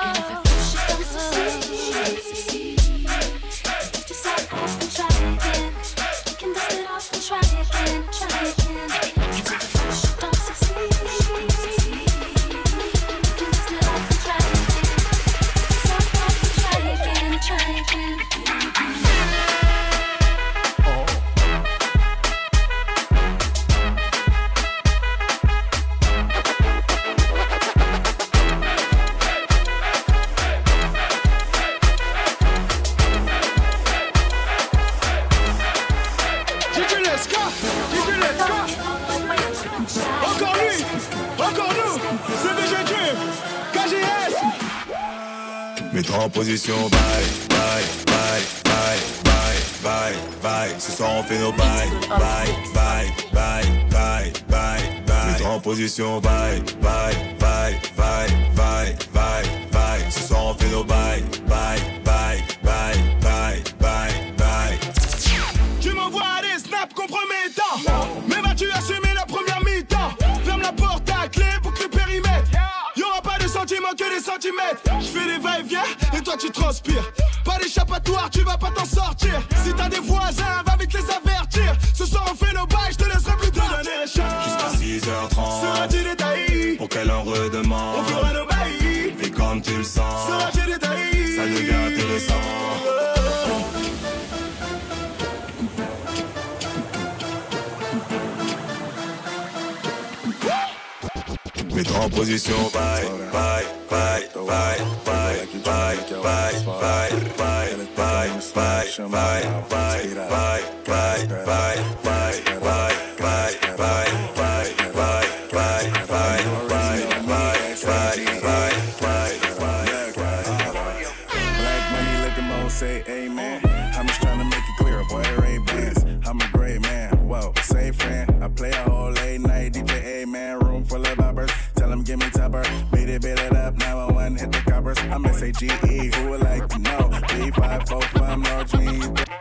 Give. 132.53 132.91
Beat 132.93 133.09
it, 133.09 133.23
beat 133.23 133.39
it 133.39 133.57
up, 133.57 133.75
now 133.77 133.99
I 133.99 134.13
one 134.13 134.37
hit 134.37 134.53
the 134.53 134.59
coppers. 134.59 134.99
I'm 134.99 135.25
S-A-G-E, 135.27 136.11
who 136.15 136.31
would 136.31 136.41
like 136.41 136.69
to 136.69 136.79
know? 136.79 137.09
B545, 137.11 138.45
large 138.45 138.75
me. 138.75 139.32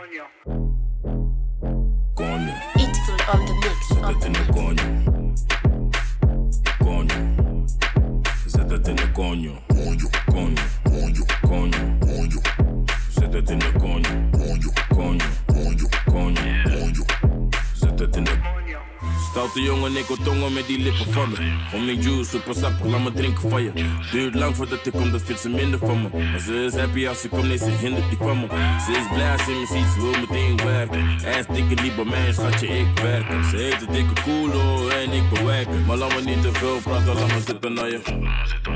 Stoute 19.51 19.69
jongen, 19.69 19.95
ik 19.95 20.05
tongen 20.23 20.53
met 20.53 20.67
die 20.67 20.79
lippen 20.79 21.13
van 21.13 21.29
me. 21.29 21.35
Om 21.73 21.85
mijn 21.85 22.01
juice, 22.01 22.29
super 22.29 22.55
sap, 22.55 22.73
laat 22.83 23.03
me 23.03 23.11
drinken 23.11 23.49
van 23.49 23.63
je. 23.63 23.71
Duurt 24.11 24.35
lang 24.35 24.55
voordat 24.55 24.85
ik 24.85 24.91
kom, 24.91 25.11
dat 25.11 25.21
vindt 25.21 25.41
ze 25.41 25.49
minder 25.49 25.79
van 25.79 26.01
me. 26.01 26.09
Maar 26.31 26.39
ze 26.39 26.53
is 26.53 26.75
happy 26.75 27.07
als 27.07 27.21
ze 27.21 27.29
komt, 27.29 27.47
nee, 27.47 27.57
ze 27.57 27.69
hindert 27.69 28.09
die 28.09 28.17
van 28.17 28.39
me. 28.39 28.47
Ze 28.85 28.91
is 28.91 29.07
blij 29.13 29.31
als 29.31 29.43
ze 29.43 29.51
me 29.51 29.65
ziet, 29.65 29.85
ze 29.93 30.01
wil 30.01 30.19
meteen 30.19 30.57
werken. 30.65 31.07
Hij 31.07 31.45
dikke 31.53 31.81
niet 31.81 31.95
bij 31.95 32.05
mij, 32.05 32.33
schatje, 32.33 32.67
ik 32.67 32.99
werk. 33.01 33.45
Ze 33.49 33.57
heeft 33.57 33.81
een 33.81 33.93
dikke 33.93 34.21
koelo 34.21 34.87
en 34.87 35.11
ik 35.11 35.29
bewerken. 35.29 35.85
Maar 35.85 35.97
laat 35.97 36.15
me 36.15 36.21
niet 36.21 36.41
te 36.41 36.51
veel 36.53 36.77
praten, 36.83 37.13
laat 37.13 37.27
me 37.27 37.41
zitten 37.45 37.73
naar 37.73 37.89
je. 37.89 38.01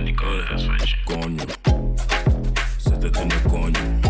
Die 0.04 0.16
Coño. 1.04 1.46
Zet 2.78 3.04
het 3.04 3.18
in 3.18 3.28
de 3.28 3.42
coño. 3.50 4.05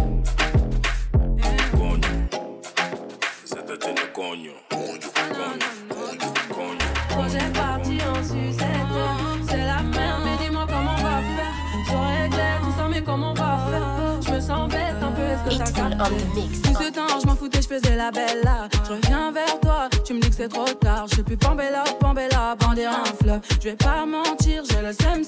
Tout 16.08 16.84
ce 16.84 16.91
temps, 16.91 17.20
je 17.20 17.26
m'en 17.26 17.36
foutais, 17.36 17.62
je 17.62 17.68
faisais 17.68 17.95
la 17.95 18.12
belle 18.12 18.41
là. 18.43 18.68
Je 18.88 18.91
reviens 18.93 19.32
vers 19.32 19.60
toi, 19.60 19.89
tu 20.06 20.14
me 20.14 20.20
dis 20.20 20.30
que 20.30 20.36
c'est 20.36 20.49
trop 20.49 20.66
tard. 20.66 21.06
Je 21.08 21.16
suis 21.16 21.24
plus 21.24 21.38
Pambella, 21.38 21.84
Pambella, 21.99 22.56
bandir 22.60 22.91
un 22.91 23.06
flop. 23.06 23.41
Je 23.60 23.70
vais 23.70 23.76
pas 23.76 24.06
mentir, 24.06 24.64
j'ai 24.70 24.82
le 24.82 24.93
seum. 24.93 25.24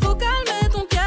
Faut 0.00 0.14
calmer 0.14 0.68
ton 0.70 0.82
cœur, 0.82 0.97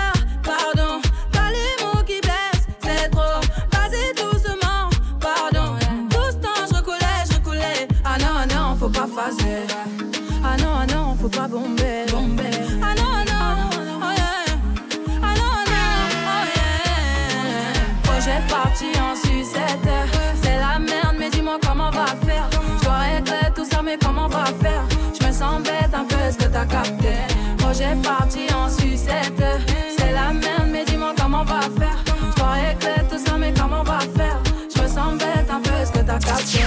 Projet 27.71 27.95
parti 28.03 28.53
en 28.53 28.67
sucette. 28.67 29.41
C'est 29.97 30.11
la 30.11 30.33
merde, 30.33 30.67
mais 30.73 30.83
dis-moi 30.83 31.13
comment 31.17 31.39
on 31.39 31.45
va 31.45 31.61
faire. 31.61 32.03
Dois 32.35 32.49
régler 32.49 33.07
tout 33.09 33.17
ça, 33.17 33.37
mais 33.37 33.53
comment 33.53 33.79
on 33.79 33.83
va 33.83 33.99
faire? 33.99 34.37
Je 34.75 34.81
me 34.81 34.87
sens 34.89 35.17
bête 35.17 35.49
un 35.49 35.61
peu, 35.61 35.73
est-ce 35.81 35.93
que 35.93 35.99
t'as 35.99 36.19
capté? 36.19 36.59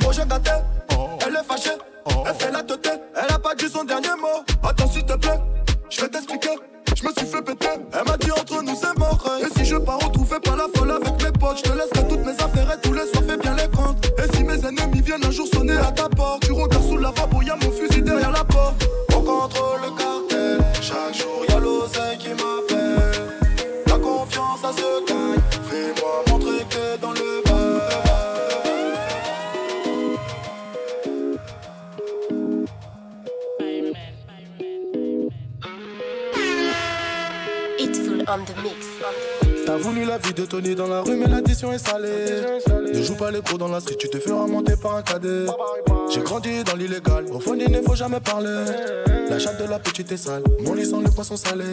Projet 0.00 0.26
gâté, 0.28 0.50
elle 1.24 1.34
est 1.36 1.46
fâchée, 1.46 1.78
elle 2.26 2.34
fait 2.34 2.50
la 2.50 2.64
tête, 2.64 3.00
elle 3.14 3.32
a 3.32 3.38
pas 3.38 3.54
dit 3.54 3.68
son 3.72 3.84
dernier 3.84 4.08
mot. 4.20 4.42
Attends 4.68 4.88
s'il 4.88 5.04
te 5.04 5.12
plaît, 5.12 5.38
je 5.90 6.00
vais 6.00 6.08
t'expliquer. 6.08 6.58
Je 6.96 7.04
me 7.06 7.12
suis 7.16 7.26
fait 7.26 7.42
péter, 7.42 7.68
elle 7.92 8.04
m'a 8.10 8.16
dit 8.16 8.32
entre 8.32 8.60
nous 8.60 8.74
c'est 8.74 8.98
mort. 8.98 9.24
Et 9.40 9.56
si 9.56 9.64
je 9.64 9.76
pars 9.76 10.00
retrouver 10.00 10.40
pas 10.40 10.56
la 10.56 10.66
folle 10.74 10.90
avec 10.90 11.22
mes 11.22 11.38
potes, 11.38 11.58
je 11.58 11.70
te 11.70 11.72
laisserai 11.72 12.08
toutes 12.08 12.26
mes 12.26 12.32
affaires 12.32 12.72
et 12.74 12.80
tous 12.82 12.94
les 12.94 13.06
soirs 13.06 13.22
fais 13.28 13.36
bien 13.36 13.54
les 13.54 13.68
comptes. 13.68 14.04
Et 14.18 14.36
si 14.36 14.42
mes 14.42 14.58
ennemis 14.66 15.02
viennent 15.02 15.24
un 15.24 15.30
jour 15.30 15.46
sonner 15.46 15.76
à 15.76 15.92
ta 15.92 16.08
porte, 16.08 16.47
de 40.38 40.44
Tony 40.46 40.74
dans 40.76 40.86
la 40.86 41.00
rue, 41.00 41.16
mais 41.16 41.26
l'addition 41.26 41.72
est 41.72 41.78
salée. 41.78 42.42
Ne 42.94 43.02
joue 43.02 43.16
pas 43.16 43.30
les 43.30 43.40
gros 43.40 43.58
dans 43.58 43.66
la 43.66 43.80
street, 43.80 43.96
tu 43.98 44.08
te 44.08 44.18
feras 44.18 44.46
monter 44.46 44.74
par 44.76 44.94
un 44.94 45.02
cadet. 45.02 45.46
J'ai 46.10 46.20
grandi 46.20 46.62
dans 46.62 46.76
l'illégal, 46.76 47.24
au 47.32 47.40
fond 47.40 47.56
il 47.58 47.70
ne 47.70 47.82
faut 47.82 47.96
jamais 47.96 48.20
parler. 48.20 48.64
La 49.28 49.38
chatte 49.38 49.60
de 49.60 49.68
la 49.68 49.78
petite 49.80 50.12
est 50.12 50.16
sale, 50.16 50.44
mon 50.60 50.74
lit 50.74 50.84
le 50.84 51.10
poisson 51.10 51.36
salé. 51.36 51.64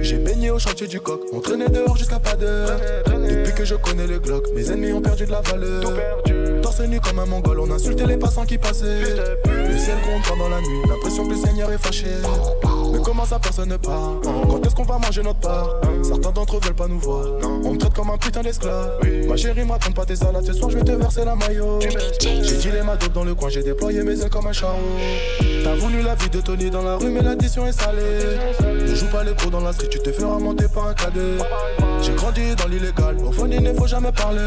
J'ai 0.00 0.16
baigné 0.16 0.50
au 0.50 0.58
chantier 0.58 0.86
du 0.86 1.00
coq, 1.00 1.20
on 1.32 1.40
traînait 1.40 1.68
dehors 1.68 1.96
jusqu'à 1.96 2.18
pas 2.18 2.36
d'heure. 2.36 2.80
Depuis 3.06 3.52
que 3.54 3.64
je 3.64 3.74
connais 3.74 4.06
les 4.06 4.18
glocks, 4.18 4.48
mes 4.54 4.70
ennemis 4.70 4.92
ont 4.92 5.02
perdu 5.02 5.26
de 5.26 5.32
la 5.32 5.42
valeur. 5.42 5.92
Torse 6.62 6.80
nu 6.80 7.00
comme 7.00 7.18
un 7.18 7.26
mongol, 7.26 7.60
on 7.60 7.70
insultait 7.70 8.06
les 8.06 8.16
passants 8.16 8.46
qui 8.46 8.56
passaient. 8.56 9.02
Le 9.46 9.78
ciel 9.78 9.98
gronde 10.06 10.22
pendant 10.26 10.48
la 10.48 10.60
nuit, 10.60 10.80
l'impression 10.88 11.26
que 11.26 11.34
le 11.34 11.38
Seigneur 11.38 11.70
est 11.70 11.78
fâché. 11.78 12.06
Mais 12.92 12.98
comment 13.04 13.24
ça 13.24 13.38
personne 13.38 13.68
ne 13.68 13.76
parle 13.76 14.20
Quand 14.22 14.66
est-ce 14.66 14.74
qu'on 14.74 14.84
va 14.84 14.98
manger 14.98 15.22
notre 15.22 15.40
part 15.40 15.80
Certains 16.02 16.30
d'entre 16.30 16.56
eux 16.56 16.60
veulent 16.62 16.74
pas 16.74 16.88
nous 16.88 16.98
voir. 16.98 17.26
On 17.64 17.72
me 17.72 17.78
traite 17.78 17.94
comme 17.94 18.10
un 18.10 18.18
putain 18.18 18.42
d'esclave. 18.42 18.98
Ma 19.28 19.36
chérie, 19.36 19.64
me 19.64 19.72
raconte 19.72 19.94
pas 19.94 20.06
tes 20.06 20.16
salades, 20.16 20.44
ce 20.44 20.52
soir 20.52 20.70
je 20.70 20.78
vais 20.78 20.84
te 20.84 20.92
verser 20.92 21.24
la 21.24 21.36
maillot. 21.36 21.78
J'ai 22.20 22.56
dilé 22.56 22.82
ma 22.84 22.96
dope 22.96 23.12
dans 23.12 23.24
le 23.24 23.34
coin, 23.34 23.48
j'ai 23.48 23.62
déployé 23.62 24.02
mes 24.02 24.20
ailes 24.20 24.30
comme 24.30 24.46
un 24.46 24.52
charreau. 24.52 24.78
T'as 25.62 25.74
voulu 25.74 26.02
la 26.02 26.14
vie 26.14 26.30
de 26.30 26.40
Tony 26.40 26.70
dans 26.70 26.82
la 26.82 26.96
rue, 26.96 27.10
mais 27.10 27.22
l'addition 27.22 27.66
est 27.66 27.72
salée. 27.72 28.00
Ne 28.62 28.94
joue 28.94 29.06
pas 29.06 29.24
les 29.24 29.34
gros 29.34 29.50
dans 29.50 29.60
la 29.60 29.72
street, 29.72 29.88
tu 29.90 30.00
te 30.00 30.10
feras 30.10 30.38
monter 30.38 30.66
par 30.72 30.88
un 30.88 30.94
cadet. 30.94 31.38
J'ai 32.02 32.14
grandi 32.14 32.54
dans 32.56 32.66
l'illégal, 32.66 33.16
au 33.24 33.32
fond 33.32 33.46
il 33.50 33.62
ne 33.62 33.72
faut 33.72 33.86
jamais 33.86 34.12
parler. 34.12 34.40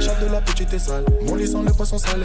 De 0.00 0.32
la 0.32 0.40
petite 0.40 0.72
est 0.72 0.78
sale, 0.78 1.04
mon 1.26 1.34
lit 1.34 1.44
le 1.44 1.72
poisson 1.74 1.98
salé. 1.98 2.24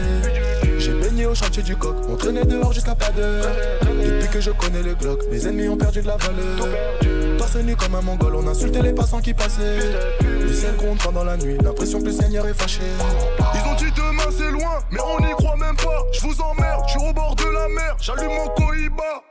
J'ai 0.78 0.94
baigné 0.94 1.26
au 1.26 1.34
chantier 1.34 1.62
du 1.62 1.76
coq, 1.76 1.94
on 2.08 2.16
traînait 2.16 2.46
dehors 2.46 2.72
jusqu'à 2.72 2.94
pas 2.94 3.10
d'heure. 3.10 3.44
Depuis 3.82 4.28
que 4.28 4.40
je 4.40 4.50
connais 4.50 4.82
les 4.82 4.94
glocks, 4.94 5.22
mes 5.30 5.46
ennemis 5.46 5.68
ont 5.68 5.76
perdu 5.76 6.00
de 6.00 6.06
la 6.06 6.16
valeur. 6.16 7.15
Torse 7.56 7.64
nu 7.64 7.76
comme 7.76 7.94
un 7.94 8.02
mongol, 8.02 8.34
on 8.36 8.46
insultait 8.46 8.82
les 8.82 8.92
passants 8.92 9.20
qui 9.20 9.32
passaient. 9.32 9.78
Le 10.20 10.52
ciel 10.52 10.76
gronde 10.76 10.98
pendant 11.02 11.24
la 11.24 11.36
nuit, 11.36 11.56
l'impression 11.62 12.00
que 12.00 12.06
le 12.06 12.12
Seigneur 12.12 12.46
est 12.46 12.54
fâché. 12.54 12.80
Ils 13.54 13.70
ont 13.70 13.74
dit 13.74 13.90
demain 13.96 14.30
c'est 14.36 14.50
loin, 14.50 14.78
mais 14.90 15.00
on 15.00 15.24
n'y 15.24 15.32
croit 15.32 15.56
même 15.56 15.76
pas. 15.76 16.04
Je 16.12 16.20
vous 16.20 16.40
emmerde, 16.40 16.82
je 16.86 16.98
suis 16.98 17.08
au 17.08 17.12
bord 17.12 17.34
de 17.34 17.44
la 17.44 17.68
mer, 17.68 17.96
j'allume 18.00 18.28
mon 18.28 18.48
Cohiba. 18.48 19.22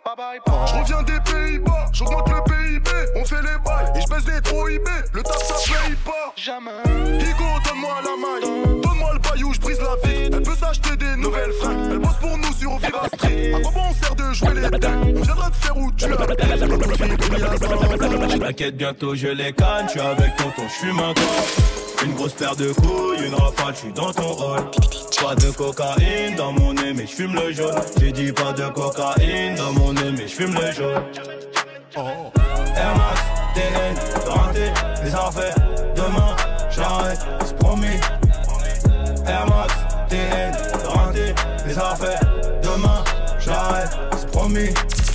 Je 0.67 0.79
reviens 0.79 1.03
des 1.03 1.19
Pays-Bas, 1.31 1.85
j'augmente 1.91 2.29
le 2.29 2.41
PIB, 2.43 2.89
on 3.15 3.25
fait 3.25 3.41
les 3.41 3.57
bails 3.63 3.91
et 3.95 4.01
je 4.01 4.07
baisse 4.07 4.33
les 4.33 4.41
trop 4.41 4.67
IB. 4.69 4.87
Le 5.13 5.23
taf 5.23 5.43
ça 5.43 5.53
paye 5.53 5.95
pas. 6.05 6.33
Jamais. 6.35 6.71
Higo, 7.19 7.43
donne-moi 7.65 7.95
la 8.03 8.15
maille, 8.15 8.81
donne-moi 8.81 9.13
le 9.13 9.19
baillou, 9.19 9.53
je 9.53 9.59
brise 9.59 9.79
la 9.79 9.95
vie. 10.07 10.29
Elle 10.33 10.41
peut 10.41 10.55
s'acheter 10.55 10.95
des 10.95 11.15
nouvelles 11.17 11.51
fringues, 11.53 11.89
elle 11.91 11.99
bosse 11.99 12.17
pour 12.21 12.37
nous 12.37 12.53
sur 12.53 12.77
Viva 12.77 13.07
Street. 13.13 13.53
À 13.55 13.59
quoi 13.59 13.71
bon 13.71 13.81
on 13.89 13.93
sert 13.93 14.15
de 14.15 14.33
jouer 14.33 14.53
les 14.55 14.79
dingues? 14.79 15.15
On 15.17 15.21
viendra 15.21 15.49
te 15.49 15.55
faire 15.57 15.77
où 15.77 15.91
tu 15.91 16.05
as 16.05 16.07
T'inquiète, 18.39 18.77
bientôt 18.77 19.15
je 19.15 19.27
les 19.27 19.51
canne, 19.53 19.89
suis 19.89 19.99
avec 19.99 20.35
tonton, 20.37 20.63
je 20.67 20.85
fume 20.85 20.99
encore. 20.99 21.45
Une 22.05 22.13
grosse 22.13 22.33
paire 22.33 22.55
de 22.55 22.71
couilles, 22.73 23.25
une 23.25 23.33
rafale, 23.33 23.73
je 23.73 23.79
suis 23.79 23.93
dans 23.93 24.13
ton 24.13 24.27
rôle. 24.27 24.71
Pas 25.21 25.35
de 25.35 25.51
cocaïne 25.51 26.35
dans 26.35 26.51
mon 26.51 26.73
nez, 26.73 26.93
mais 26.93 27.07
je 27.07 27.11
fume 27.11 27.33
le 27.33 27.51
jaune. 27.51 27.73
J'ai 27.99 28.11
dit 28.11 28.31
pas 28.31 28.53
de 28.53 28.67
cocaïne 28.69 29.55
dans 29.55 29.73
mon 29.73 29.93
nez, 29.93 30.11
mais 30.11 30.27
je 30.27 30.33
fume 30.33 30.53
le 30.53 30.71
jaune. 30.71 31.03
Air 31.97 32.95
Max, 32.95 33.21
TN, 33.55 34.29
renté, 34.29 34.71
les 35.03 35.15
affaires. 35.15 35.55
Demain, 35.95 36.35
j'arrête, 36.69 37.19
c'est 37.45 37.57
promis. 37.57 37.99
Air 39.27 39.45
Max, 39.47 39.73
TN, 40.07 40.51
renté, 40.87 41.33
les 41.67 41.77
affaires. 41.77 42.21
Demain, 42.61 43.03
j'arrête, 43.39 43.89
c'est 44.17 44.31
promis. 44.31 44.69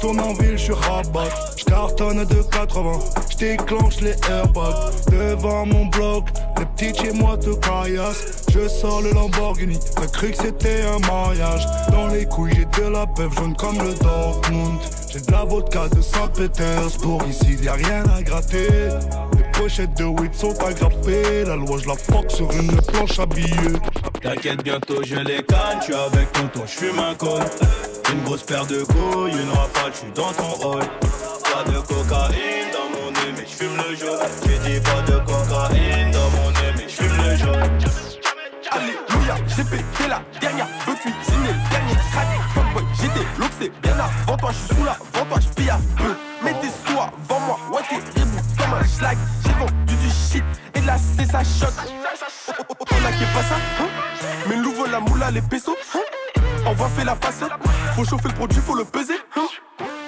Je 0.00 0.06
tourne 0.06 0.20
en 0.20 0.32
ville, 0.32 0.56
je 0.56 0.62
suis 0.62 0.72
rabat. 0.72 1.28
Je 1.58 1.64
cartonne 1.64 2.24
de 2.24 2.42
80 2.50 3.00
Je 3.32 3.36
déclenche 3.36 4.00
les 4.00 4.14
airbags. 4.30 4.94
Devant 5.10 5.66
mon 5.66 5.86
bloc 5.86 6.30
Les 6.58 6.64
petits 6.64 6.98
chez 6.98 7.12
moi 7.12 7.36
te 7.36 7.50
caillassent. 7.56 8.46
Je 8.50 8.66
sors 8.66 9.02
le 9.02 9.12
Lamborghini. 9.12 9.78
T'as 9.94 10.06
cru 10.06 10.30
que 10.30 10.38
c'était 10.38 10.84
un 10.84 11.06
mariage. 11.06 11.66
Dans 11.92 12.08
les 12.08 12.24
couilles 12.24 12.54
j'ai 12.54 12.82
de 12.82 12.88
la 12.88 13.06
pève 13.08 13.30
jaune 13.34 13.54
comme 13.56 13.76
le 13.76 13.92
Dortmund. 14.02 14.80
J'ai 15.12 15.20
de 15.20 15.32
la 15.32 15.44
vodka 15.44 15.88
de 15.88 16.00
Saint-Pétersbourg. 16.00 17.22
Ici 17.28 17.58
y 17.62 17.68
a 17.68 17.74
rien 17.74 18.02
à 18.16 18.22
gratter. 18.22 18.88
Les 19.36 19.60
pochettes 19.60 19.98
de 19.98 20.04
weed 20.04 20.32
sont 20.32 20.56
agrafées 20.64 21.44
La 21.44 21.56
loi 21.56 21.76
je 21.76 21.86
la 21.86 21.96
fuck 21.96 22.30
sur 22.30 22.50
une 22.52 22.74
planche 22.80 23.18
à 23.18 23.26
T'inquiète, 24.22 24.64
bientôt 24.64 25.02
je 25.02 25.16
les 25.16 25.42
canne, 25.42 25.82
suis 25.82 25.92
avec 25.92 26.32
tonton, 26.32 26.62
je 26.64 26.86
fume 26.86 26.98
un 26.98 27.14
col. 27.14 27.42
Une 28.12 28.24
grosse 28.24 28.42
paire 28.42 28.66
de 28.66 28.82
couilles, 28.82 29.32
une 29.32 29.50
rafale, 29.50 29.92
je 29.92 29.98
suis 29.98 30.12
dans 30.12 30.32
ton 30.32 30.42
rôle. 30.42 30.82
Pas 30.82 31.70
de 31.70 31.78
cocaïne 31.78 32.70
dans 32.72 32.90
mon 32.90 33.10
nez, 33.12 33.32
mais 33.36 33.46
je 33.46 33.54
fume 33.56 33.76
le 33.76 33.94
jaune. 33.94 34.18
J'ai 34.44 34.58
dit 34.58 34.80
pas 34.80 35.00
de 35.02 35.18
cocaïne 35.18 36.10
dans 36.10 36.30
mon 36.30 36.50
nez, 36.50 36.72
mais 36.76 36.88
je 36.88 36.94
fume 36.94 37.16
le 37.16 37.36
jaune. 37.36 37.78
Alléluia, 38.72 39.34
j'ai 39.46 39.64
pété 39.64 40.08
la 40.08 40.22
dernière, 40.40 40.66
veux 40.86 40.94
cuisiner 40.94 41.48
le 41.48 41.70
dernier 41.70 41.94
crack. 42.10 42.28
Fuckboy, 42.54 42.84
j'étais 43.00 43.26
l'autre, 43.38 43.54
c'est 43.60 43.72
bien 43.80 43.96
avant 43.98 44.36
toi, 44.36 44.50
je 44.52 44.56
suis 44.56 44.76
sous 44.76 44.84
la, 44.84 44.92
avant 44.92 45.26
toi, 45.28 45.38
je 45.40 45.48
pille 45.54 45.70
à 45.70 45.78
peu. 45.96 46.14
Mets 46.44 46.54
tes 46.54 46.68
sous 46.68 46.98
avant 46.98 47.40
moi, 47.40 47.58
ouais, 47.72 47.82
t'es 47.88 48.20
rebou 48.20 48.38
comme 48.58 48.74
un 48.74 48.86
schlag. 48.86 49.18
J'ai 49.44 49.52
vendu 49.52 49.96
du 49.96 50.10
shit 50.10 50.44
et 50.74 50.80
de 50.80 50.86
la 50.86 50.98
C, 50.98 51.24
ça 51.30 51.42
choque. 51.44 51.74
On 52.48 53.04
a 53.06 53.12
qui 53.12 53.24
pas 53.24 53.42
ça, 53.42 53.56
hein? 53.80 53.88
Mais 54.48 54.56
l'ouvre 54.56 54.86
la 54.88 55.00
moula, 55.00 55.30
les 55.30 55.42
pesos, 55.42 55.76
hein? 55.94 56.00
On 56.66 56.72
va 56.72 56.88
faire 56.88 57.04
la 57.04 57.16
face, 57.16 57.42
faut 57.94 58.04
chauffer 58.04 58.28
le 58.28 58.34
produit, 58.34 58.60
faut 58.60 58.74
le 58.74 58.84
peser? 58.84 59.14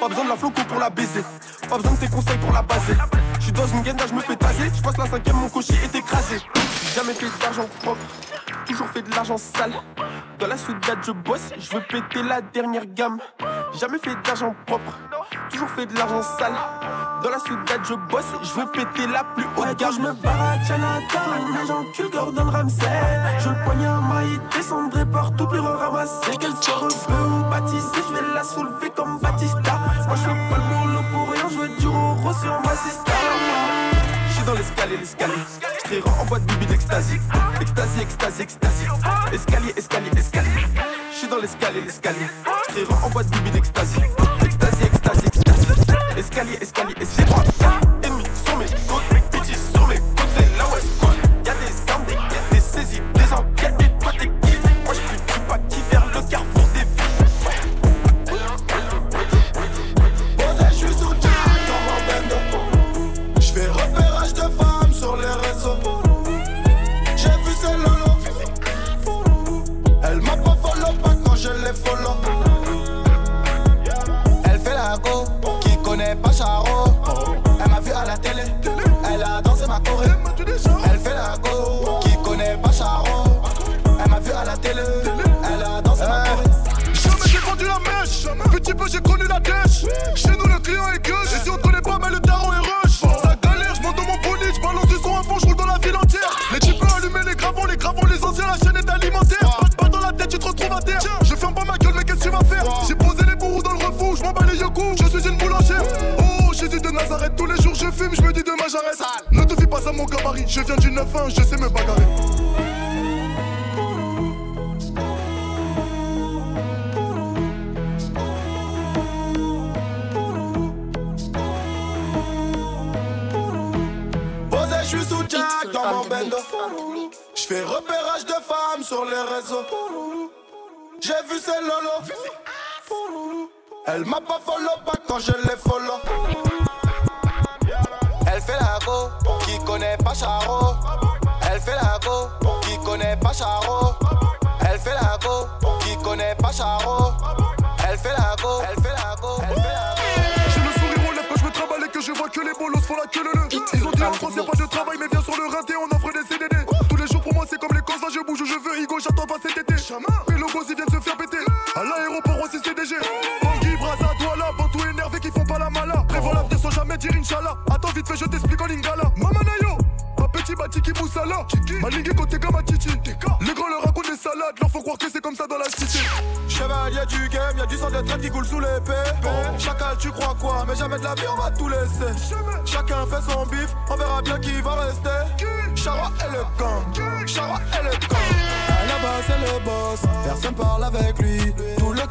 Pas 0.03 0.09
besoin 0.09 0.24
de 0.24 0.30
la 0.30 0.36
floco 0.36 0.61
pour 0.66 0.80
la 0.80 0.90
baiser, 0.90 1.22
pas 1.70 1.76
besoin 1.76 1.92
de 1.92 1.96
tes 1.98 2.09
conseils 2.09 2.36
pour 2.38 2.53
la 2.53 2.62
baser. 2.62 2.94
J'suis 3.38 3.53
dans 3.53 3.68
une 3.68 3.82
guenda, 3.82 4.05
je 4.09 4.14
me 4.14 4.20
fais 4.20 4.34
taser, 4.34 4.68
j'passe 4.74 4.98
la 4.98 5.07
cinquième, 5.07 5.36
mon 5.36 5.48
cocher 5.48 5.74
est 5.74 5.94
écrasé. 5.94 6.40
J'ai 6.82 6.96
jamais 6.96 7.14
fait 7.14 7.28
d'argent 7.40 7.68
propre, 7.84 8.00
toujours 8.66 8.88
fait 8.88 9.03
de 9.03 9.14
l'argent 9.14 9.38
sale. 9.38 9.74
Dans 10.40 10.48
la 10.48 10.57
soudade, 10.57 10.98
je 11.07 11.12
bosse, 11.12 11.53
je 11.57 11.70
veux 11.70 11.82
péter 11.82 12.24
la 12.24 12.40
dernière 12.40 12.84
gamme. 12.86 13.20
Jamais 13.78 14.00
fait 14.00 14.16
d'argent 14.24 14.57
propre, 14.66 14.98
toujours 15.53 15.70
fait 15.70 15.86
de 15.86 15.96
l'argent 15.96 16.22
sale. 16.36 16.55
Dans 17.22 17.30
la 17.30 17.38
soudade, 17.38 17.82
je 17.88 17.94
bosse, 17.94 18.32
je 18.42 18.53
veux 18.55 18.66
péter 18.72 19.07
la 19.07 19.22
plus 19.22 19.44
haute 19.57 19.78
gamme. 19.78 19.92
je 19.92 20.00
me 20.00 20.12
barre 20.14 20.42
à 20.42 20.64
Chinatown, 20.64 21.61
les 21.61 21.66
gens 21.68 21.84
cul 21.94 22.11
Gordon 22.12 22.50
Ramsay. 22.50 23.20
Je 23.38 23.48
le 23.50 23.64
poignard 23.64 24.03
maille, 24.03 24.40
descendrai 24.53 25.07
partout, 25.07 25.46
plus 25.46 25.61
ramasser. 25.61 26.36
Qu'elle 26.40 26.57
soit 26.61 26.74
rebeu 26.74 27.24
ou 27.24 27.50
baptisée, 27.50 28.03
je 28.09 28.14
vais 28.14 28.34
la 28.34 28.42
soulever 28.42 28.90
comme 28.96 29.20
Batista. 29.20 29.71
Moi, 30.12 30.20
je 30.20 30.28
fais 30.28 30.50
pas 30.50 30.58
le 30.58 30.74
boulot 30.74 31.02
pour 31.10 31.30
rien, 31.32 31.48
je 31.48 31.58
veux 31.58 31.68
du 31.80 31.86
roro 31.86 32.34
sur 32.34 32.60
ma 32.60 32.76
sister. 32.76 33.12
J'suis 34.28 34.44
dans 34.44 34.52
l'escalier, 34.52 34.98
l'escalier. 34.98 35.42
J'tire 35.86 36.04
en 36.20 36.26
boîte 36.26 36.42
bibi 36.42 36.66
d'extasie. 36.66 37.18
Extasie, 37.58 38.02
extasie, 38.02 38.42
extasie. 38.42 38.86
Escalier, 39.32 39.72
escalier, 39.74 40.10
escalier. 40.14 40.50
J'suis 41.14 41.28
dans 41.28 41.38
l'escalier, 41.38 41.80
l'escalier. 41.80 42.26
J'tire 42.68 42.88
en 43.02 43.08
boîte 43.08 43.30
bibi 43.30 43.52
d'extasie. 43.52 44.02
Extasie, 44.44 44.84
extasie, 44.84 45.26
extasie. 45.28 46.18
Escalier, 46.18 46.58
escalier, 46.60 46.94
escalier. 47.00 47.32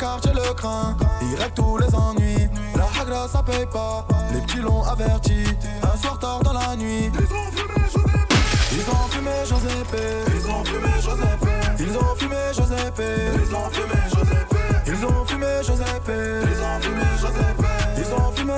quartier 0.01 0.33
le 0.33 0.53
craint, 0.55 0.97
il 1.21 1.35
règle 1.35 1.53
tous 1.53 1.77
les 1.77 1.93
ennuis. 1.93 2.49
La 2.75 2.87
hagra 2.99 3.27
ça 3.27 3.43
paye 3.43 3.67
pas, 3.67 4.07
les 4.33 4.41
petits 4.41 4.57
l'ont 4.57 4.83
averti. 4.83 5.43
Un 5.83 5.95
soir 5.95 6.17
tard 6.17 6.39
dans 6.39 6.53
la 6.53 6.75
nuit, 6.75 7.11
ils 7.13 7.35
ont 7.35 7.51
fumé 7.51 7.85
Joseph. 7.93 8.31
Ils 8.73 8.89
ont 8.89 9.07
fumé 9.09 9.31
Joseph. 9.45 9.93
Ils 10.33 10.47
ont 10.47 10.63
fumé 10.65 10.89
Joseph. 11.05 11.39
Ils 11.79 11.97
ont 11.97 12.15
fumé 12.15 12.35
Joseph. 12.55 12.99
Ils 13.37 13.55
ont 13.55 13.69
fumé 13.69 13.95
Joseph. 14.09 14.49
Ils 14.87 15.05
ont 15.05 15.25
fumé 15.25 15.47
Joseph. 15.63 16.09
Ils 16.37 16.65
ont 16.65 16.85
fumé 16.85 16.89
Joseph. 17.21 17.51
Ils 17.97 18.13
ont 18.13 18.31
fumé 18.31 18.53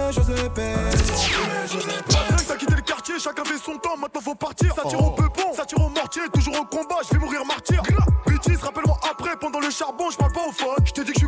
La 2.32 2.38
ça 2.38 2.54
a 2.54 2.58
quitté 2.58 2.76
le 2.76 2.82
quartier, 2.82 3.20
chacun 3.20 3.44
fait 3.44 3.58
son 3.58 3.78
temps, 3.78 3.98
maintenant 4.00 4.22
faut 4.22 4.36
partir. 4.36 4.74
Ça 4.76 4.84
tire 4.88 5.04
au 5.04 5.12
peupon, 5.12 5.54
ça 5.56 5.66
tire 5.66 5.80
au 5.80 5.90
mortier, 5.90 6.22
toujours 6.34 6.56
au 6.62 6.66
combat, 6.66 6.98
je 7.06 7.14
vais 7.14 7.20
mourir 7.20 7.46
martyr. 7.46 7.82
Bêtise, 8.26 8.62
rappelle-moi 8.62 8.98
après, 9.10 9.36
pendant 9.38 9.60
le 9.60 9.70
charbon, 9.70 10.10
je 10.12 10.18
parle 10.18 10.32
pas 10.32 10.48
au 10.48 10.52
fun. 10.52 10.76
Je 10.86 10.92
te 10.92 11.02
dis 11.02 11.14
que 11.14 11.23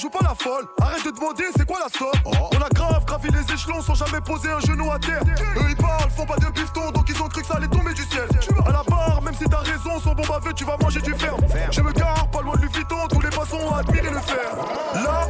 joue 0.00 0.08
pas 0.08 0.20
la 0.22 0.34
folle. 0.34 0.66
Arrête 0.80 1.04
de 1.04 1.10
demander, 1.10 1.44
c'est 1.54 1.66
quoi 1.66 1.78
la 1.80 1.88
somme? 1.98 2.10
On 2.24 2.62
a 2.62 2.68
grave 2.70 3.04
gravi 3.04 3.28
les 3.30 3.54
échelons 3.54 3.82
sans 3.82 3.94
jamais 3.94 4.20
poser 4.20 4.50
un 4.50 4.60
genou 4.60 4.90
à 4.90 4.98
terre. 4.98 5.20
Eux 5.56 5.66
ils 5.68 5.76
parlent, 5.76 6.10
font 6.10 6.24
pas 6.24 6.36
de 6.36 6.46
bifton, 6.46 6.90
donc 6.92 7.04
ils 7.08 7.22
ont 7.22 7.28
cru 7.28 7.42
que 7.42 7.46
ça 7.46 7.56
allait 7.56 7.68
tomber 7.68 7.92
du 7.92 8.02
ciel. 8.04 8.26
À 8.64 8.72
la 8.72 8.82
barre, 8.84 9.20
même 9.22 9.34
si 9.34 9.44
t'as 9.44 9.58
raison, 9.58 10.00
son 10.02 10.14
bon 10.14 10.22
baveux, 10.26 10.54
tu 10.54 10.64
vas 10.64 10.76
manger 10.80 11.00
du 11.02 11.12
ferme. 11.14 11.40
Je 11.70 11.82
me 11.82 11.92
gare, 11.92 12.26
pas 12.30 12.40
loin 12.40 12.56
de 12.56 12.66
Vuitton, 12.66 12.96
tous 13.10 13.20
les 13.20 13.30
passants 13.30 13.58
ont 13.58 13.74
admiré 13.74 14.10
le 14.10 14.20
fer. 14.20 14.56
Là, 14.94 15.28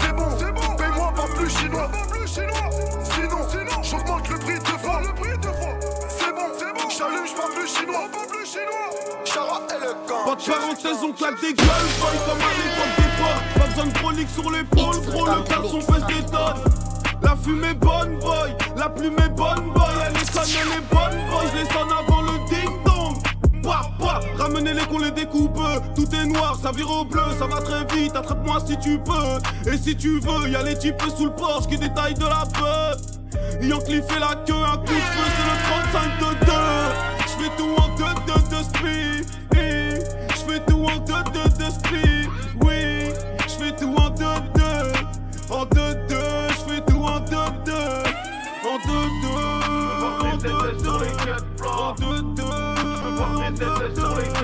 c'est 0.00 0.12
bon, 0.14 0.26
c'est 0.38 0.52
bon. 0.52 0.76
paye-moi 0.76 1.12
pas 1.16 1.26
plus 1.34 1.50
chinois. 1.50 1.90
Sinon, 2.26 3.48
sinon, 3.48 3.69
J'allume, 6.96 7.24
j'parle 7.24 7.52
plus 7.54 7.68
chinois. 7.68 8.08
Pas 8.10 8.26
plus 8.26 8.46
chinois. 8.46 8.90
Chara 9.24 9.62
et 9.70 9.80
le 9.80 9.92
gang. 10.08 10.24
Pas 10.26 10.34
de 10.34 10.50
parenthèse, 10.50 11.04
on 11.04 11.12
claque 11.12 11.40
des 11.40 11.54
gueules, 11.54 11.90
boy, 12.00 12.16
comme 12.26 12.40
à 12.40 12.52
l'époque 12.58 12.94
des 12.98 13.10
potes. 13.20 13.60
Pas 13.60 13.66
besoin 13.68 13.86
de 13.86 13.98
chronique 13.98 14.30
sur 14.30 14.50
l'épaule, 14.50 15.00
gros, 15.06 15.26
le 15.26 15.42
garçon 15.48 15.78
pèse 15.78 16.06
des 16.08 16.26
tonnes. 16.26 16.64
La 17.22 17.36
fumée 17.36 17.68
est 17.68 17.74
bonne, 17.74 18.18
boy, 18.18 18.56
la 18.76 18.88
plume 18.88 19.16
est 19.18 19.28
bonne, 19.28 19.70
boy. 19.72 19.84
Elle 20.04 20.16
est 20.16 20.32
sonne, 20.32 20.62
elle 20.62 20.78
est 20.78 20.86
bonne, 20.90 21.30
boy. 21.30 21.46
Je 21.52 21.58
les 21.58 21.70
sonne 21.70 21.92
avant 21.92 22.22
le 22.22 22.38
ding-dong. 22.48 23.22
Bah, 23.62 23.82
bah, 24.00 24.20
ramenez-les 24.36 24.86
qu'on 24.86 24.98
les 24.98 25.12
découpe. 25.12 25.60
Tout 25.94 26.12
est 26.12 26.26
noir, 26.26 26.58
ça 26.60 26.72
vire 26.72 26.90
au 26.90 27.04
bleu, 27.04 27.22
ça 27.38 27.46
va 27.46 27.60
très 27.60 27.84
vite. 27.94 28.16
Attrape-moi 28.16 28.58
si 28.66 28.76
tu 28.78 28.98
peux. 28.98 29.70
Et 29.70 29.76
si 29.78 29.96
tu 29.96 30.18
veux, 30.18 30.48
y'a 30.48 30.62
les 30.64 30.76
types 30.76 31.00
sous 31.16 31.26
le 31.26 31.34
porche 31.34 31.68
qui 31.68 31.78
détaillent 31.78 32.14
de 32.14 32.26
la 32.26 32.44
peur. 32.58 32.96
Yankee 33.62 34.02
fait 34.02 34.18
la 34.18 34.34
queue, 34.46 34.54
un 34.54 34.76
coup 34.78 34.86
de 34.86 35.00
feu, 35.00 35.26
c'est 35.36 35.44
le 35.44 35.56
35 35.92 36.40
de 36.40 36.46
2 36.46 36.59
fais 37.50 37.56
tout. 37.56 37.80
Je 40.34 40.52
fais 40.52 40.60
tout 40.66 40.84
en 40.84 40.98
deux, 40.98 41.22
deux. 41.32 42.28
Oui, 42.62 43.12
je 43.46 43.52
fais 43.52 43.72
tout 43.76 43.94
en 43.96 44.10
deux, 44.10 44.24
deux. 44.54 44.92
En 45.50 45.64
deux, 45.66 45.94
deux, 46.08 46.48
je 46.48 46.72
fais 46.72 46.80
tout 46.86 47.02
en 47.02 47.20
deux, 47.20 47.50
deux. 47.64 48.02
En 48.64 48.78
deux, 48.86 49.08
deux. 49.22 49.40
En 51.66 51.94
deux, 51.94 52.22
deux. 52.22 52.44
En 53.38 53.50
deux, 53.52 53.88
deux. 53.94 54.39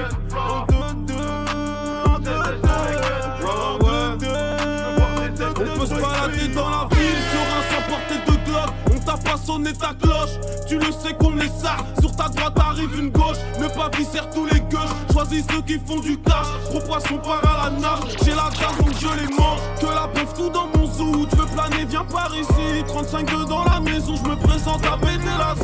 On 9.49 9.63
t'a 9.63 9.95
cloche, 9.95 10.41
tu 10.67 10.77
le 10.77 10.91
sais 10.93 11.15
qu'on 11.15 11.39
est 11.39 11.61
ça. 11.61 11.77
Sur 12.01 12.15
ta 12.17 12.29
droite 12.29 12.59
arrive 12.59 12.99
une 12.99 13.11
gauche, 13.11 13.37
ne 13.61 13.69
pas 13.69 13.89
visser 13.97 14.19
tous 14.35 14.45
les 14.47 14.61
gauches. 14.61 14.91
Choisis 15.13 15.45
ceux 15.49 15.63
qui 15.63 15.79
font 15.79 16.01
du 16.01 16.19
cash, 16.19 16.47
gros 16.69 16.81
poisson 16.81 17.19
part 17.19 17.43
à 17.45 17.71
la 17.71 17.79
nage. 17.79 18.17
J'ai 18.25 18.33
la 18.33 18.51
garde 18.61 18.79
donc 18.79 18.95
je 19.01 19.07
les 19.07 19.37
mange. 19.37 19.61
Que 19.81 19.87
la 19.87 20.09
bouffe 20.09 20.35
tout 20.35 20.51
dans 20.51 20.67
mon 20.77 20.87
zoo, 20.87 21.27
tu 21.31 21.37
veux 21.37 21.47
planer, 21.47 21.85
viens 21.85 22.05
par 22.05 22.35
ici. 22.37 22.85
35 22.89 23.31
2 23.31 23.45
dans 23.45 23.65
la 23.65 23.81
maison, 23.81 24.15
je 24.17 24.29
me 24.29 24.37
présente 24.37 24.85
à 24.85 24.97
péter 24.99 25.25
la. 25.39 25.55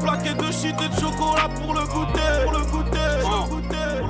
Plaqué 0.00 0.34
de 0.34 0.52
shit 0.52 0.74
et 0.80 0.88
de 0.88 1.00
chocolat 1.00 1.48
pour 1.60 1.74
le 1.74 1.82
goûter. 1.82 2.77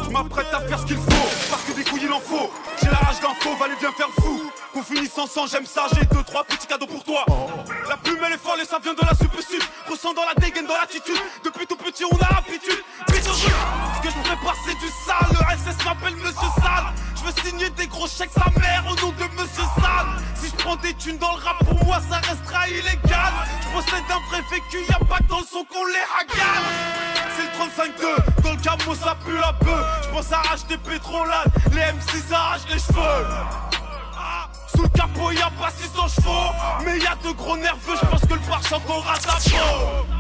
Je 0.09 0.13
m'apprête 0.15 0.47
à 0.55 0.61
faire 0.61 0.79
ce 0.79 0.87
qu'il 0.87 0.97
faut, 0.97 1.29
parce 1.51 1.63
que 1.65 1.73
des 1.73 1.85
couilles 1.85 2.05
il 2.05 2.13
en 2.13 2.21
faut. 2.21 2.51
J'ai 2.81 2.89
la 2.89 2.97
rage 2.97 3.21
d'un 3.21 3.35
faux, 3.41 3.63
allez 3.63 3.75
viens 3.79 3.93
faire 3.93 4.09
fou. 4.19 4.51
Qu'on 4.73 4.83
finisse 4.83 5.19
ensemble, 5.19 5.51
j'aime 5.51 5.67
ça, 5.67 5.87
j'ai 5.93 6.05
deux, 6.07 6.23
trois 6.25 6.45
petits 6.45 6.67
cadeaux 6.67 6.87
pour 6.87 7.05
toi. 7.05 7.27
La 7.87 7.97
plume 7.99 8.19
elle 8.25 8.33
est 8.33 8.39
folle 8.39 8.61
et 8.63 8.65
ça 8.65 8.79
vient 8.83 8.95
de 8.95 9.05
la 9.05 9.15
super 9.15 9.43
sud. 9.43 9.63
Ressens 9.87 10.15
dans 10.15 10.25
la 10.25 10.35
dégaine, 10.35 10.67
dans 10.67 10.79
l'attitude. 10.81 11.19
Depuis 11.45 11.67
tout 11.67 11.77
petit, 11.77 12.05
on 12.07 12.17
a 12.17 12.29
l'habitude. 12.37 12.83
Ce 13.09 14.03
que 14.03 14.09
je 14.09 14.19
prépare 14.25 14.57
c'est 14.65 14.79
du 14.79 14.89
sale. 14.89 15.29
Le 15.31 15.75
SS 15.75 15.85
m'appelle 15.85 16.17
Monsieur 16.17 16.49
Sale. 16.57 17.08
Je 17.19 17.25
veux 17.25 17.49
signer 17.49 17.71
des 17.71 17.87
gros 17.87 18.07
chèques 18.07 18.31
sa 18.33 18.49
mère 18.61 18.85
au 18.87 18.95
nom 18.97 19.13
de 19.13 19.25
Monsieur 19.35 19.65
Sale. 19.81 20.23
Si 20.35 20.51
je 20.51 20.57
prends 20.57 20.77
des 20.77 20.95
thunes 20.95 21.19
dans 21.19 21.37
le 21.37 21.43
rap, 21.43 21.59
pour 21.65 21.85
moi 21.85 21.99
ça 22.09 22.17
restera 22.17 22.69
illégal. 22.69 23.33
Je 23.63 23.69
possède 23.69 24.05
un 24.09 24.31
vrai 24.31 24.43
vécu, 24.51 24.85
y'a 24.89 24.99
pas 25.07 25.19
que 25.19 25.25
dans 25.25 25.41
le 25.41 25.45
son 25.45 25.65
qu'on 25.65 25.85
les 25.87 26.07
hagale. 26.21 26.65
C'est 27.37 27.43
le 27.43 28.13
35-2, 28.37 28.43
dans 28.43 28.53
le 28.53 28.59
camo 28.59 28.95
ça 28.95 29.17
pue 29.25 29.37
la 29.37 29.53
bœuf. 29.53 29.85
Je 30.05 30.09
pense 30.11 30.33
à 30.33 30.43
acheter 30.53 30.79
pétrolade, 30.79 31.51
les 31.73 31.81
M6 31.81 32.33
arrachent 32.33 32.69
les 32.71 32.79
cheveux. 32.79 33.27
Sous 34.75 34.83
le 34.83 34.89
capot 34.89 35.33
y'a 35.33 35.51
pas 35.61 35.71
600 35.71 36.09
chevaux 36.09 36.53
Mais 36.85 36.99
y'a 36.99 37.17
de 37.17 37.33
gros 37.33 37.57
nerveux, 37.57 37.97
je 38.01 38.07
pense 38.07 38.21
que 38.21 38.35
le 38.35 38.41
pare 38.41 38.63
encore 38.73 39.11
à 39.11 39.19
ta 39.19 39.33
peau 39.33 40.18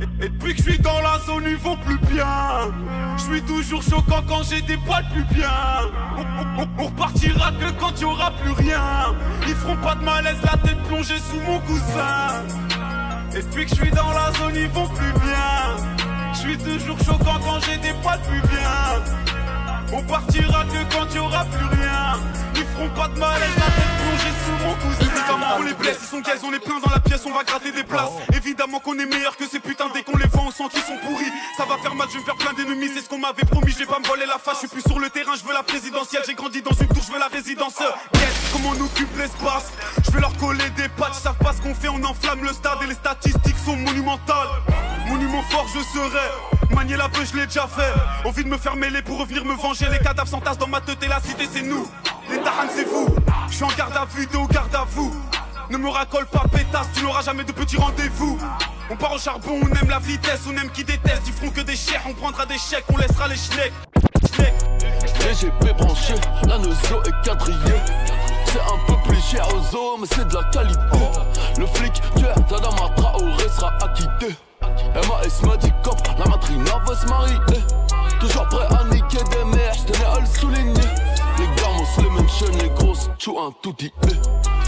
et, 0.00 0.28
depuis 0.28 0.54
que 0.54 0.62
je 0.62 0.70
suis 0.70 0.78
dans 0.78 1.00
la 1.00 1.18
zone, 1.26 1.44
ils 1.46 1.56
vont 1.56 1.76
plus 1.76 1.98
bien. 1.98 2.72
Je 3.16 3.22
suis 3.22 3.42
toujours 3.42 3.82
choquant 3.82 4.22
quand 4.28 4.42
j'ai 4.42 4.60
des 4.62 4.76
poils 4.78 5.06
plus 5.12 5.24
bien. 5.34 5.50
On, 6.58 6.84
repartira 6.84 7.52
que 7.52 7.70
quand 7.78 8.00
y 8.00 8.04
aura 8.04 8.30
plus 8.32 8.52
rien. 8.52 9.14
Ils 9.46 9.54
feront 9.54 9.76
pas 9.76 9.94
de 9.94 10.04
malaise, 10.04 10.36
la 10.42 10.58
tête 10.58 10.82
plongée 10.88 11.18
sous 11.18 11.40
mon 11.40 11.58
coussin. 11.60 12.42
Et 13.34 13.42
depuis 13.42 13.64
que 13.64 13.70
je 13.70 13.74
suis 13.74 13.90
dans 13.90 14.10
la 14.12 14.32
zone, 14.38 14.54
ils 14.54 14.68
vont 14.68 14.88
plus 14.88 15.12
bien. 15.12 15.76
Je 16.32 16.38
suis 16.38 16.58
toujours 16.58 16.98
choquant 16.98 17.38
quand 17.44 17.60
j'ai 17.60 17.78
des 17.78 17.94
poils 18.02 18.20
plus 18.28 18.40
bien. 18.40 19.45
On 19.92 20.02
partira 20.02 20.64
que 20.64 20.94
quand 20.94 21.06
il 21.10 21.16
y 21.16 21.18
aura 21.18 21.44
plus 21.44 21.64
rien. 21.64 22.18
Ils 22.54 22.64
feront 22.64 22.88
pas 22.90 23.08
de 23.08 23.18
malaise, 23.18 23.54
la 23.58 23.66
tête 23.66 23.94
plongée 24.00 24.34
sous 24.44 24.64
mon 24.64 24.74
cousin. 24.74 25.12
Évidemment, 25.12 25.56
on 25.58 25.62
les 25.62 25.74
blesse, 25.74 25.98
ils 26.00 26.08
sont 26.08 26.20
gays, 26.20 26.40
on 26.42 26.52
est 26.54 26.58
plein 26.58 26.80
dans 26.80 26.90
la 26.90 27.00
pièce, 27.00 27.20
on 27.26 27.32
va 27.32 27.44
gratter 27.44 27.70
des 27.70 27.84
places. 27.84 28.10
Évidemment 28.34 28.80
qu'on 28.80 28.98
est 28.98 29.04
meilleur 29.04 29.36
que 29.36 29.46
ces 29.46 29.60
putains, 29.60 29.90
dès 29.92 30.02
qu'on 30.02 30.16
les 30.16 30.26
voit, 30.26 30.44
on 30.46 30.50
sent 30.50 30.64
qu'ils 30.72 30.82
sont 30.82 30.96
pourris. 31.04 31.30
Ça 31.58 31.64
va 31.66 31.76
faire 31.82 31.94
mal, 31.94 32.08
je 32.08 32.14
vais 32.14 32.20
me 32.20 32.24
faire 32.24 32.36
plein 32.36 32.54
d'ennemis, 32.54 32.88
c'est 32.94 33.02
ce 33.02 33.08
qu'on 33.10 33.18
m'avait 33.18 33.44
promis, 33.44 33.72
je 33.72 33.78
vais 33.78 33.86
pas 33.86 33.98
me 33.98 34.06
voler 34.06 34.24
la 34.24 34.38
face. 34.38 34.54
Je 34.54 34.58
suis 34.60 34.68
plus 34.68 34.82
sur 34.82 34.98
le 34.98 35.10
terrain, 35.10 35.32
je 35.36 35.46
veux 35.46 35.52
la 35.52 35.62
présidentielle. 35.62 36.22
J'ai 36.26 36.34
grandi 36.34 36.62
dans 36.62 36.72
une 36.72 36.88
tour, 36.88 37.02
je 37.06 37.12
veux 37.12 37.18
la 37.18 37.28
résidence. 37.28 37.74
Yes, 38.14 38.32
comment 38.52 38.70
on 38.70 38.84
occupe 38.84 39.14
l'espace? 39.18 39.72
Je 40.06 40.10
vais 40.12 40.20
leur 40.20 40.34
coller 40.38 40.70
des 40.70 40.88
patchs, 40.88 41.18
ils 41.18 41.22
savent 41.22 41.36
pas 41.36 41.52
ce 41.52 41.60
qu'on 41.60 41.74
fait, 41.74 41.88
on 41.88 42.02
enflamme 42.04 42.42
le 42.42 42.54
stade 42.54 42.78
et 42.82 42.86
les 42.86 42.94
statistiques 42.94 43.58
sont 43.62 43.76
monumentales. 43.76 44.48
Monument 45.08 45.42
fort, 45.50 45.66
je 45.74 45.80
serai. 45.80 46.30
Manier 46.74 46.96
la 46.96 47.08
bœuf, 47.08 47.30
je 47.30 47.38
l'ai 47.38 47.46
déjà 47.46 47.66
fait. 47.66 47.92
Envie 48.26 48.44
de 48.44 48.48
me 48.48 48.58
faire 48.58 48.76
mêler 48.76 49.02
pour 49.02 49.18
revenir 49.18 49.44
me 49.44 49.54
venger. 49.54 49.75
Les 49.78 49.98
cadavres 49.98 50.26
s'entassent 50.26 50.56
dans 50.56 50.68
ma 50.68 50.80
tête 50.80 51.02
et 51.02 51.08
la 51.08 51.20
cité, 51.20 51.46
c'est 51.52 51.60
nous. 51.60 51.86
Les 52.30 52.38
tarans, 52.38 52.66
c'est 52.74 52.84
vous. 52.84 53.14
Je 53.50 53.56
suis 53.56 53.64
en 53.64 53.72
garde 53.76 53.94
à 53.94 54.06
vue, 54.06 54.26
t'es 54.26 54.38
au 54.38 54.46
garde 54.46 54.74
à 54.74 54.84
vous. 54.88 55.14
Ne 55.68 55.76
me 55.76 55.90
racole 55.90 56.24
pas, 56.26 56.44
pétasse, 56.50 56.88
tu 56.94 57.02
n'auras 57.02 57.20
jamais 57.20 57.44
de 57.44 57.52
petits 57.52 57.76
rendez-vous. 57.76 58.38
On 58.88 58.96
part 58.96 59.12
au 59.12 59.18
charbon, 59.18 59.60
on 59.62 59.74
aime 59.76 59.90
la 59.90 59.98
vitesse, 59.98 60.40
on 60.48 60.56
aime 60.56 60.70
qui 60.70 60.82
déteste. 60.82 61.22
Ils 61.26 61.32
feront 61.34 61.50
que 61.50 61.60
des 61.60 61.76
chèques, 61.76 62.00
on 62.08 62.14
prendra 62.14 62.46
des 62.46 62.56
chèques, 62.56 62.86
on 62.88 62.96
laissera 62.96 63.28
les 63.28 63.36
schnecks. 63.36 63.72
Schneck. 64.34 64.54
DGP 65.20 65.76
branché, 65.76 66.14
la 66.46 66.56
Neuzo 66.56 67.02
est 67.04 67.24
quadrillée. 67.24 67.80
C'est 68.46 68.60
un 68.60 68.78
peu 68.86 69.10
plus 69.10 69.20
cher 69.20 69.46
aux 69.54 69.62
zoo, 69.70 69.98
mais 70.00 70.06
c'est 70.10 70.26
de 70.26 70.34
la 70.34 70.44
qualité. 70.44 70.80
Le 71.58 71.66
flic, 71.66 71.92
tueur 72.16 72.34
d'Adama 72.48 72.88
Traoré 72.96 73.48
sera 73.50 73.74
acquitté. 73.82 74.36
MAS 74.94 75.46
m'a 75.46 75.56
dit 75.56 75.72
cop, 75.82 75.96
la 76.18 76.24
matrina 76.26 76.78
va 76.86 76.94
se 76.94 77.06
marier. 77.06 77.36
Toujours 78.20 78.46
prêt 78.48 78.66
à 78.70 78.84
niquer 78.84 79.22
des 79.30 79.44
mères, 79.44 79.74
j'tenais 79.74 80.04
à 80.04 80.20
le 80.20 80.26
souligner. 80.26 80.88
Les 81.38 81.46
gamos, 81.56 81.86
les 81.98 82.10
mentions, 82.10 82.46
les 82.60 82.70
grosses, 82.70 83.10
tchou 83.18 83.38
un 83.38 83.52
tout 83.62 83.74
dit. 83.78 83.92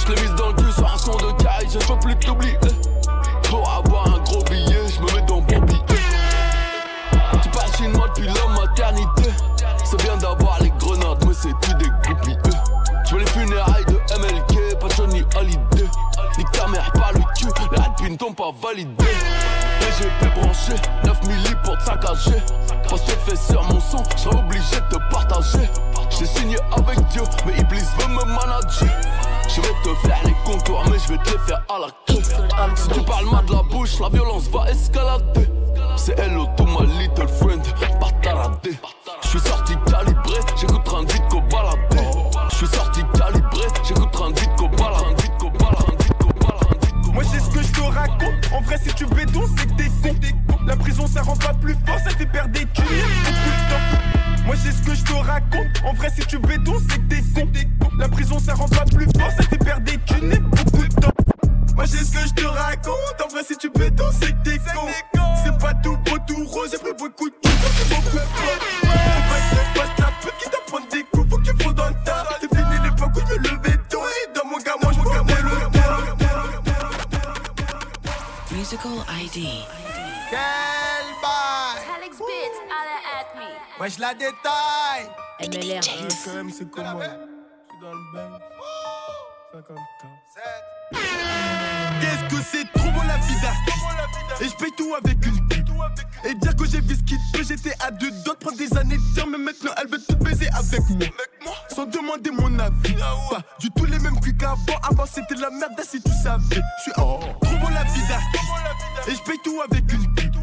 J'l'ai 0.07 0.21
mise 0.21 0.35
dans 0.35 0.49
le 0.49 0.55
cul 0.55 0.73
sur 0.73 0.93
un 0.93 0.99
son 0.99 1.17
de 1.17 1.43
caille, 1.43 1.69
je 1.73 1.79
peux 1.79 1.99
plus 1.99 2.17
t'oublier. 2.17 2.59
Pour 3.45 3.69
avoir 3.71 4.07
un 4.07 4.19
gros 4.21 4.43
billet, 4.45 4.87
j'me 4.89 5.07
mets 5.17 5.27
dans 5.27 5.41
mon 5.41 5.67
billet. 5.67 5.83
Tu 7.43 7.49
parles 7.51 7.73
chinois 7.77 8.09
depuis 8.09 8.27
la 8.27 8.61
maternité. 8.61 9.31
C'est 9.85 10.03
bien 10.03 10.17
d'avoir 10.19 10.61
les 10.63 10.71
grenades, 10.79 11.25
mais 11.27 11.35
c'est 11.35 11.55
tout 11.63 11.75
des 11.79 11.91
goupilles. 12.07 12.39
Je 13.07 13.15
veux 13.15 13.21
les 13.21 13.27
funérailles 13.27 13.87
de 13.87 13.95
MLK, 14.19 14.79
pas 14.79 14.89
Johnny 14.95 15.25
Hallyday. 15.35 15.89
Ni 16.37 16.45
ta 16.53 16.67
mère 16.69 16.93
par 16.93 17.13
le 17.15 17.21
cul, 17.35 17.49
les 17.73 17.79
rapines 17.79 18.17
t'ont 18.19 18.35
pas 18.35 18.51
validé 18.63 19.05
saccager 20.69 20.81
9 21.05 21.63
pour 21.63 21.79
te 21.79 21.83
saccager 21.85 22.43
Parce 22.89 23.03
que 23.03 23.11
fait 23.11 23.37
sur 23.37 23.63
mon 23.65 23.81
son, 23.81 24.03
je 24.17 24.29
obligé 24.29 24.77
de 24.77 24.97
te 24.97 25.11
partager 25.11 25.69
J'ai 26.11 26.27
signé 26.27 26.57
avec 26.73 27.07
Dieu, 27.09 27.23
mais 27.47 27.59
Iblis 27.59 27.85
veut 27.99 28.09
me 28.09 28.25
manager 28.25 28.89
je 29.49 29.63
vais 29.63 29.75
te 29.83 29.95
faire 30.07 30.19
les 30.25 30.35
contours, 30.45 30.85
mais 30.91 30.99
je 30.99 31.09
vais 31.09 31.19
te 31.19 31.31
les 31.31 31.39
faire 31.39 31.63
à 31.71 31.79
la 31.79 31.87
queue. 32.07 32.23
Si 32.77 32.89
tu 32.91 33.01
parles 33.01 33.25
mal 33.31 33.45
de 33.47 33.53
la 33.55 33.63
bouche, 33.63 33.99
la 33.99 34.11
violence 34.11 34.47
va 34.51 34.71
escalader. 34.71 35.49
C'est 35.97 36.19
hello 36.19 36.47
to 36.57 36.65
my 36.65 36.87
little 36.99 37.27
friend, 37.27 37.63
bataradé. 37.99 38.79
Je 39.23 39.29
suis 39.29 39.41
sorti 39.41 39.75
calibré, 39.91 40.41
j'écoute 40.61 40.85
38 40.85 41.23
qu'au 41.31 41.41
baladé. 41.41 42.07
Je 42.51 42.57
suis 42.57 42.67
sorti 42.67 43.01
calibré, 43.19 43.67
j'écoute 43.85 44.11
38 44.13 44.48
moi 47.19 47.27
j'ai 47.33 47.41
ce 47.41 47.51
que 47.51 47.61
je 47.61 47.73
te 47.73 47.81
raconte. 47.81 48.53
En 48.53 48.61
vrai, 48.61 48.79
si 48.81 48.95
tu 48.95 49.05
béton, 49.05 49.43
c'est 49.57 49.67
que 49.67 49.75
t'es 49.75 49.89
con. 50.47 50.57
La 50.69 50.77
prison 50.77 51.05
ça 51.09 51.21
rend 51.23 51.35
pas 51.35 51.53
plus 51.53 51.75
fort, 51.85 51.99
ça 51.99 52.11
fait 52.11 52.27
perdre 52.27 52.53
des 52.53 52.65
temps. 52.67 52.85
Moi 54.47 54.55
j'ai 54.63 54.71
ce 54.71 54.81
que 54.83 54.95
je 54.95 55.03
te 55.03 55.15
raconte. 55.15 55.83
En 55.85 55.95
vrai, 55.95 56.13
si 56.15 56.25
tu 56.27 56.39
béton, 56.39 56.77
c'est 56.89 56.97
que 56.97 57.09
t'es 57.09 57.65
con. 57.81 57.91
La 57.99 58.09
prison 58.09 58.39
ça 58.39 58.55
rend 58.55 58.69
pas 58.69 58.85
plus 58.85 59.09
fort, 59.19 59.33
ça 59.37 59.43
fait 59.43 59.59
perdre 59.59 59.83
des 59.83 59.99
thunes. 60.07 60.39
Beaucoup 60.49 60.87
de 60.87 60.95
temps. 60.95 61.11
Moi 61.75 61.87
j'ai 61.87 62.05
ce 62.05 62.13
que 62.13 62.21
je 62.25 62.35
te 62.35 62.47
raconte. 62.47 63.21
En 63.25 63.29
vrai, 63.33 63.43
si 63.45 63.57
tu 63.57 63.69
béton, 63.69 64.05
c'est 64.13 64.31
que 64.31 64.51
t'es 64.51 64.59
con. 64.59 64.87
C'est 65.43 65.59
pas 65.59 65.75
tout 65.75 65.97
beau, 66.05 66.19
tout 66.25 66.45
rose. 66.47 66.71
J'ai 66.71 66.79
pris 66.79 66.93
beaucoup 66.97 67.31
de 67.31 67.35
coups, 67.35 67.53
beaucoup 67.91 68.17
de 68.17 69.58
me. 83.89 83.95
Wesh 83.95 83.99
la 83.99 84.15
détail 84.15 85.09
MLR. 85.41 85.81
quand 86.25 86.35
même, 86.35 86.51
c'est 86.51 86.71
comment 86.71 87.01
Je 87.01 87.05
suis 87.07 87.81
dans 87.81 87.93
le 87.93 88.13
bain. 88.13 88.39
50 89.53 89.79
Qu'est-ce 92.01 92.35
que 92.35 92.43
c'est? 92.43 92.73
Trop 92.73 92.91
beau 92.91 93.01
la 93.07 93.17
vie 93.17 93.41
d'artiste 93.41 94.43
Et 94.43 94.49
je 94.49 94.57
paye 94.57 94.73
tout 94.77 94.95
avec 94.95 95.25
une 95.27 95.49
Et 96.25 96.35
dire 96.35 96.57
que 96.57 96.67
j'ai 96.67 96.81
vu 96.81 96.95
ce 96.95 97.03
qu'il 97.03 97.19
J'étais 97.47 97.75
à 97.81 97.91
deux 97.91 98.11
de 98.11 98.31
prendre 98.41 98.59
des 98.59 98.77
années 98.77 98.97
de 98.97 99.23
Mais 99.31 99.39
maintenant 99.39 99.71
elle 99.81 99.89
veut 99.89 100.01
tout 100.07 100.17
baiser 100.17 100.49
avec 100.49 100.81
moi. 100.91 101.07
Sans 101.75 101.87
demander 101.87 102.31
mon 102.31 102.59
avis. 102.59 102.95
Pas 103.31 103.43
du 103.61 103.71
tout 103.71 103.85
les 103.85 103.99
mêmes 103.99 104.19
culs 104.21 104.37
qu'avant. 104.37 104.79
Avant 104.83 105.07
c'était 105.07 105.37
la 105.37 105.51
merde 105.51 105.81
si 105.83 106.03
tu 106.03 106.11
savais. 106.23 106.43
Je 106.79 106.83
suis 106.83 106.93
un 106.97 107.19
trop 107.41 107.71
la 107.73 107.85
vie 107.85 108.07
d'artiste. 108.09 109.09
Et 109.09 109.15
je 109.15 109.23
paye 109.23 109.39
tout 109.43 109.61
avec 109.63 109.91
une 109.93 110.15
pute 110.15 110.35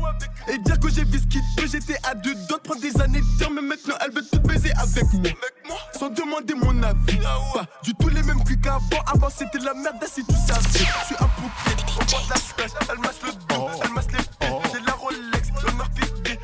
Et 0.47 0.57
dire 0.59 0.79
que 0.79 0.89
j'ai 0.89 1.03
vu 1.03 1.19
ce 1.19 1.27
qu'il 1.27 1.41
J'étais 1.69 1.97
à 2.09 2.15
deux 2.15 2.33
de 2.33 2.55
prendre 2.63 2.81
des 2.81 2.99
années 3.01 3.21
de 3.21 3.45
Mais 3.53 3.61
maintenant 3.61 3.95
elle 4.03 4.13
veut 4.13 4.25
tout 4.31 4.39
baiser 4.39 4.71
avec 4.77 5.11
moi. 5.13 5.31
Sans 5.99 6.09
demander 6.09 6.55
mon 6.55 6.81
avis. 6.81 7.17
Pas 7.53 7.65
du 7.83 7.93
tout 7.93 8.09
les 8.09 8.23
mêmes 8.23 8.43
culs 8.43 8.59
qu'avant. 8.61 9.03
Avant 9.13 9.29
c'était 9.29 9.59
la 9.59 9.73
merde 9.73 10.03
si 10.07 10.25
tu 10.25 10.33
savais. 10.47 10.61
Je 10.69 11.05
suis 11.05 11.15
un 11.19 11.29
fraîche 12.55 12.71
Elle 12.89 12.99
masse 12.99 13.21
le 13.23 13.31
dos, 13.47 13.69
elle 13.83 13.91
masse 13.91 14.07
les 14.07 14.17
pieds 14.17 14.64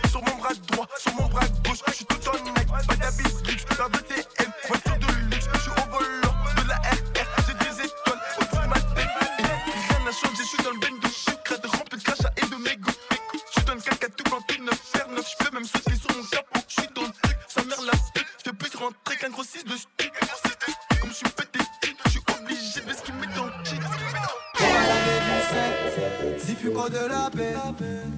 Sur 0.10 0.22
mon 0.24 0.36
bras 0.38 0.54
droit, 0.68 0.88
sur 0.98 1.14
mon 1.16 1.28
bras 1.28 1.48
gauche. 1.66 1.80
Je 1.88 1.94
suis 1.94 2.06
tout 2.06 2.16
en 2.28 2.34
neck, 2.54 2.68
pas 2.68 2.96
d'habits 2.96 3.24
luxe 3.48 3.66
La 3.78 3.88
VTM, 3.88 4.52
voiture 4.68 4.98
de 4.98 5.30
luxe. 5.30 5.48
Je 5.54 5.60
suis 5.60 5.72
au 5.72 5.90
volant 5.90 6.36
de 6.58 6.68
la 6.68 6.76
RR 6.76 7.28
J'ai 7.48 7.54
des 7.54 7.86
étoiles 7.86 8.22
au-dessus 8.38 8.64
de 8.64 8.68
ma 8.68 8.76
tête. 8.76 9.10
Rien 9.38 10.06
n'a 10.06 10.12
changé, 10.12 10.38
je 10.38 10.44
suis 10.44 10.64
dans 10.64 10.72
le 10.72 10.80
bain 10.80 10.98
de 11.02 11.08
sucre 11.08 11.62
De 11.62 11.68
rempli 11.68 11.98
de 12.00 12.04
crachat 12.04 12.32
et 12.38 12.46
de 12.46 12.56
mégots 12.56 12.92
Je 13.56 13.72
le 13.74 13.80
caca 13.80 14.08
tout 14.10 14.24
planté, 14.24 14.58
neuf 14.60 14.80
faire 14.92 15.08
neuf. 15.10 15.26
Je 15.32 15.46
peux 15.46 15.56
même 15.56 15.66
sauter 15.66 15.96
sur 15.96 16.18
mon 16.18 16.24
capot 16.24 16.60
Je 16.68 16.82
suis 16.82 16.92
dans 16.94 17.02
le 17.04 17.12
truc, 17.24 17.38
sa 17.48 17.64
mère 17.64 17.82
la 17.82 17.94
pute 18.14 18.72
Je 18.74 18.78
rentrer 18.78 19.18
qu'un 19.18 19.30
gros 19.30 19.44
6 19.44 19.64
de 19.66 19.78
stick 19.78 20.12
Zifuko 26.62 26.89
de 26.89 27.07
la 27.09 27.30
paix, 27.32 27.55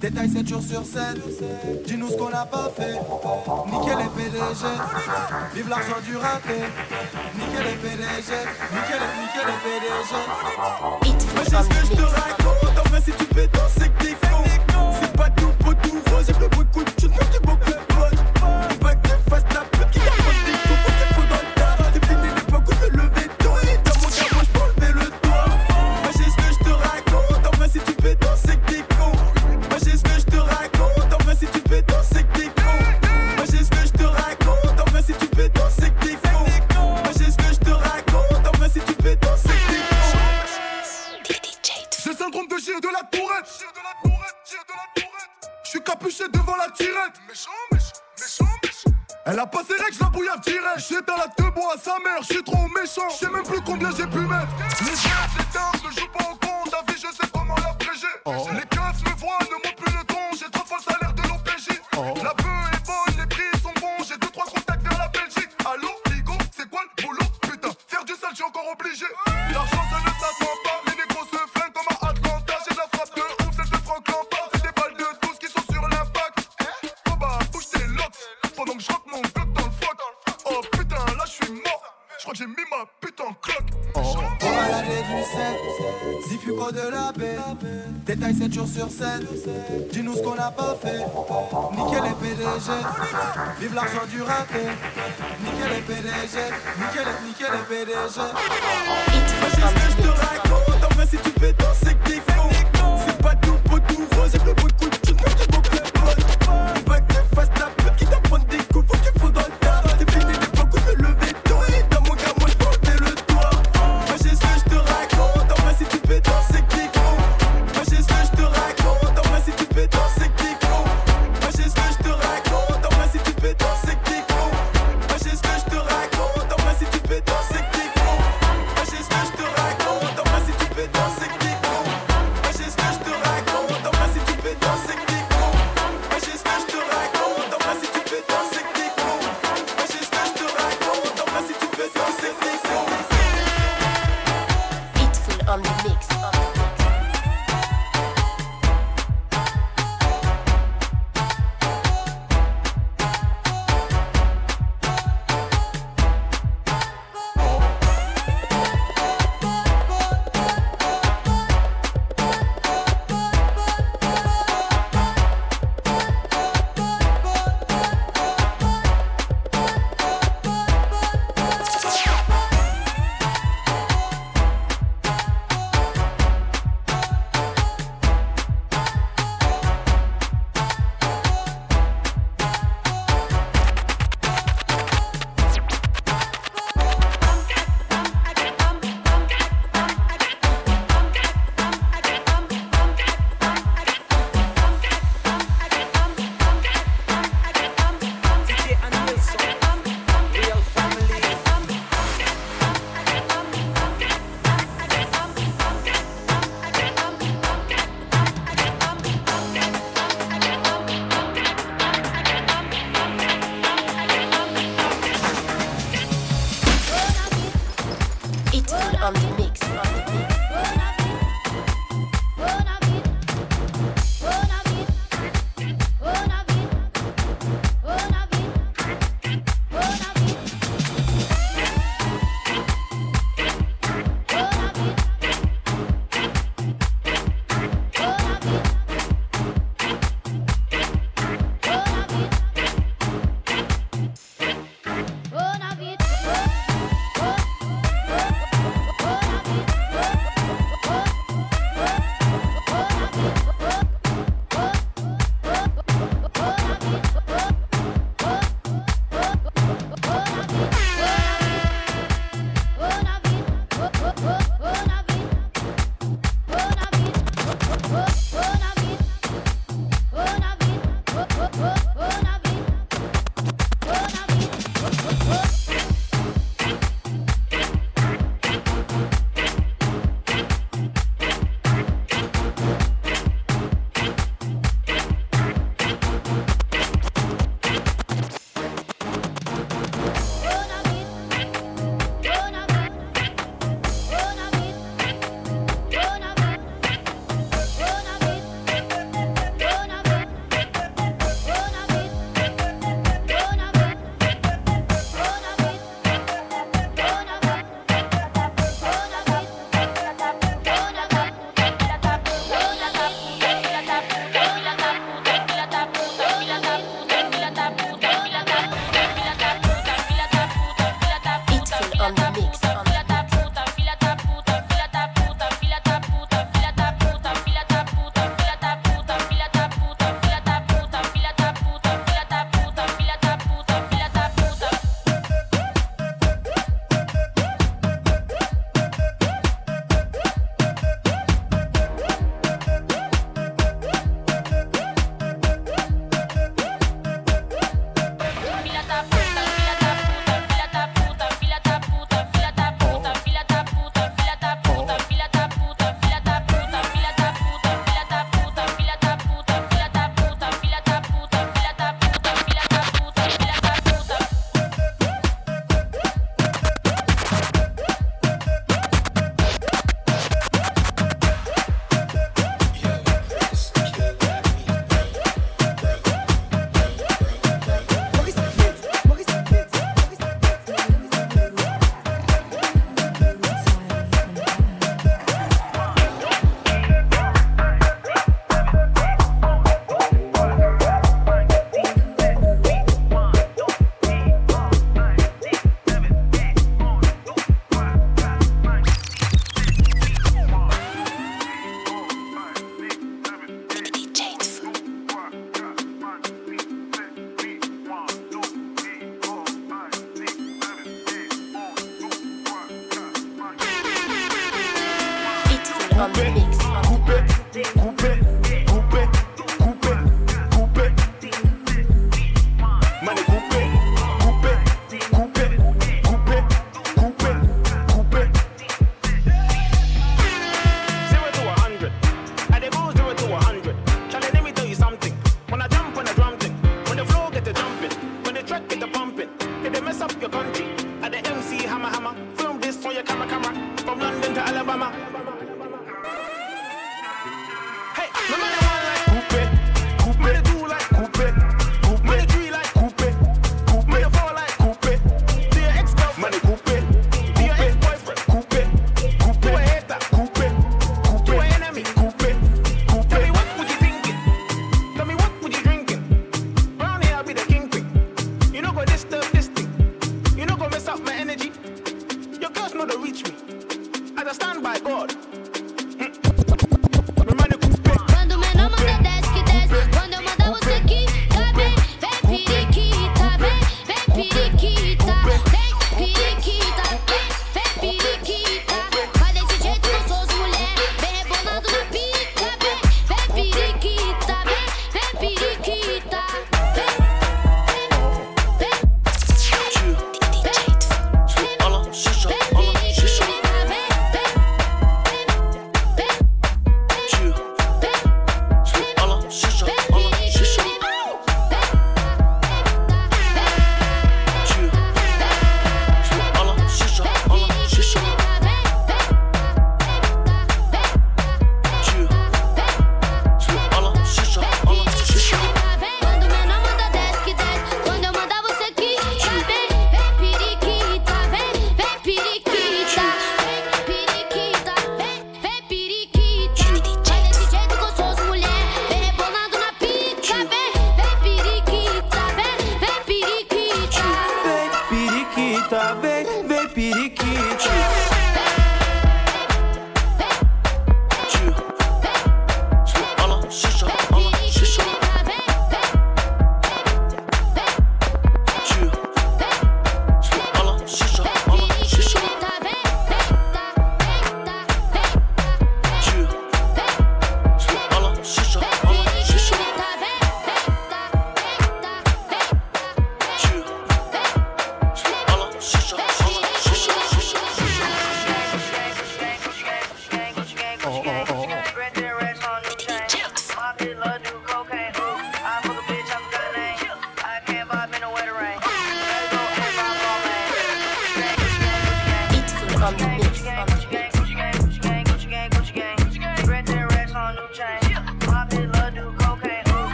détail 0.00 0.28
7 0.30 0.46
jours 0.46 0.62
sur 0.62 0.84
7. 0.84 1.84
Dis-nous 1.86 2.08
ce 2.08 2.16
qu'on 2.16 2.30
n'a 2.30 2.46
pas 2.46 2.70
fait. 2.76 2.92
Niquer 2.92 3.96
les 3.96 4.08
PDG, 4.14 4.64
vive 5.54 5.68
l'argent 5.68 6.00
du 6.04 6.16
raté. 6.16 6.54
Niquer 7.34 7.64
les 7.64 7.76
PDG, 7.82 8.32
niquer 8.70 8.98
les, 9.02 9.12
niquer 9.18 9.44
les 9.44 9.58
PDG. 9.64 10.12
Ce 11.46 11.68
que 11.68 11.86
je 11.86 11.96
te 11.96 12.02
raconte, 12.02 12.78
en 12.78 12.88
vrai 12.88 13.00
si 13.04 13.10
tu 13.10 13.26
c'est 15.00 15.16
pas 15.16 15.30
tout 15.30 15.52
beau 15.64 15.74
tout 15.82 16.00
rose, 16.12 16.26
j'ai 16.26 16.48
beaucoup 16.48 16.84
de 16.84 16.90
choses, 17.00 17.10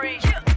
Murray. 0.00 0.49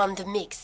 On 0.00 0.14
the 0.14 0.24
mix. 0.24 0.59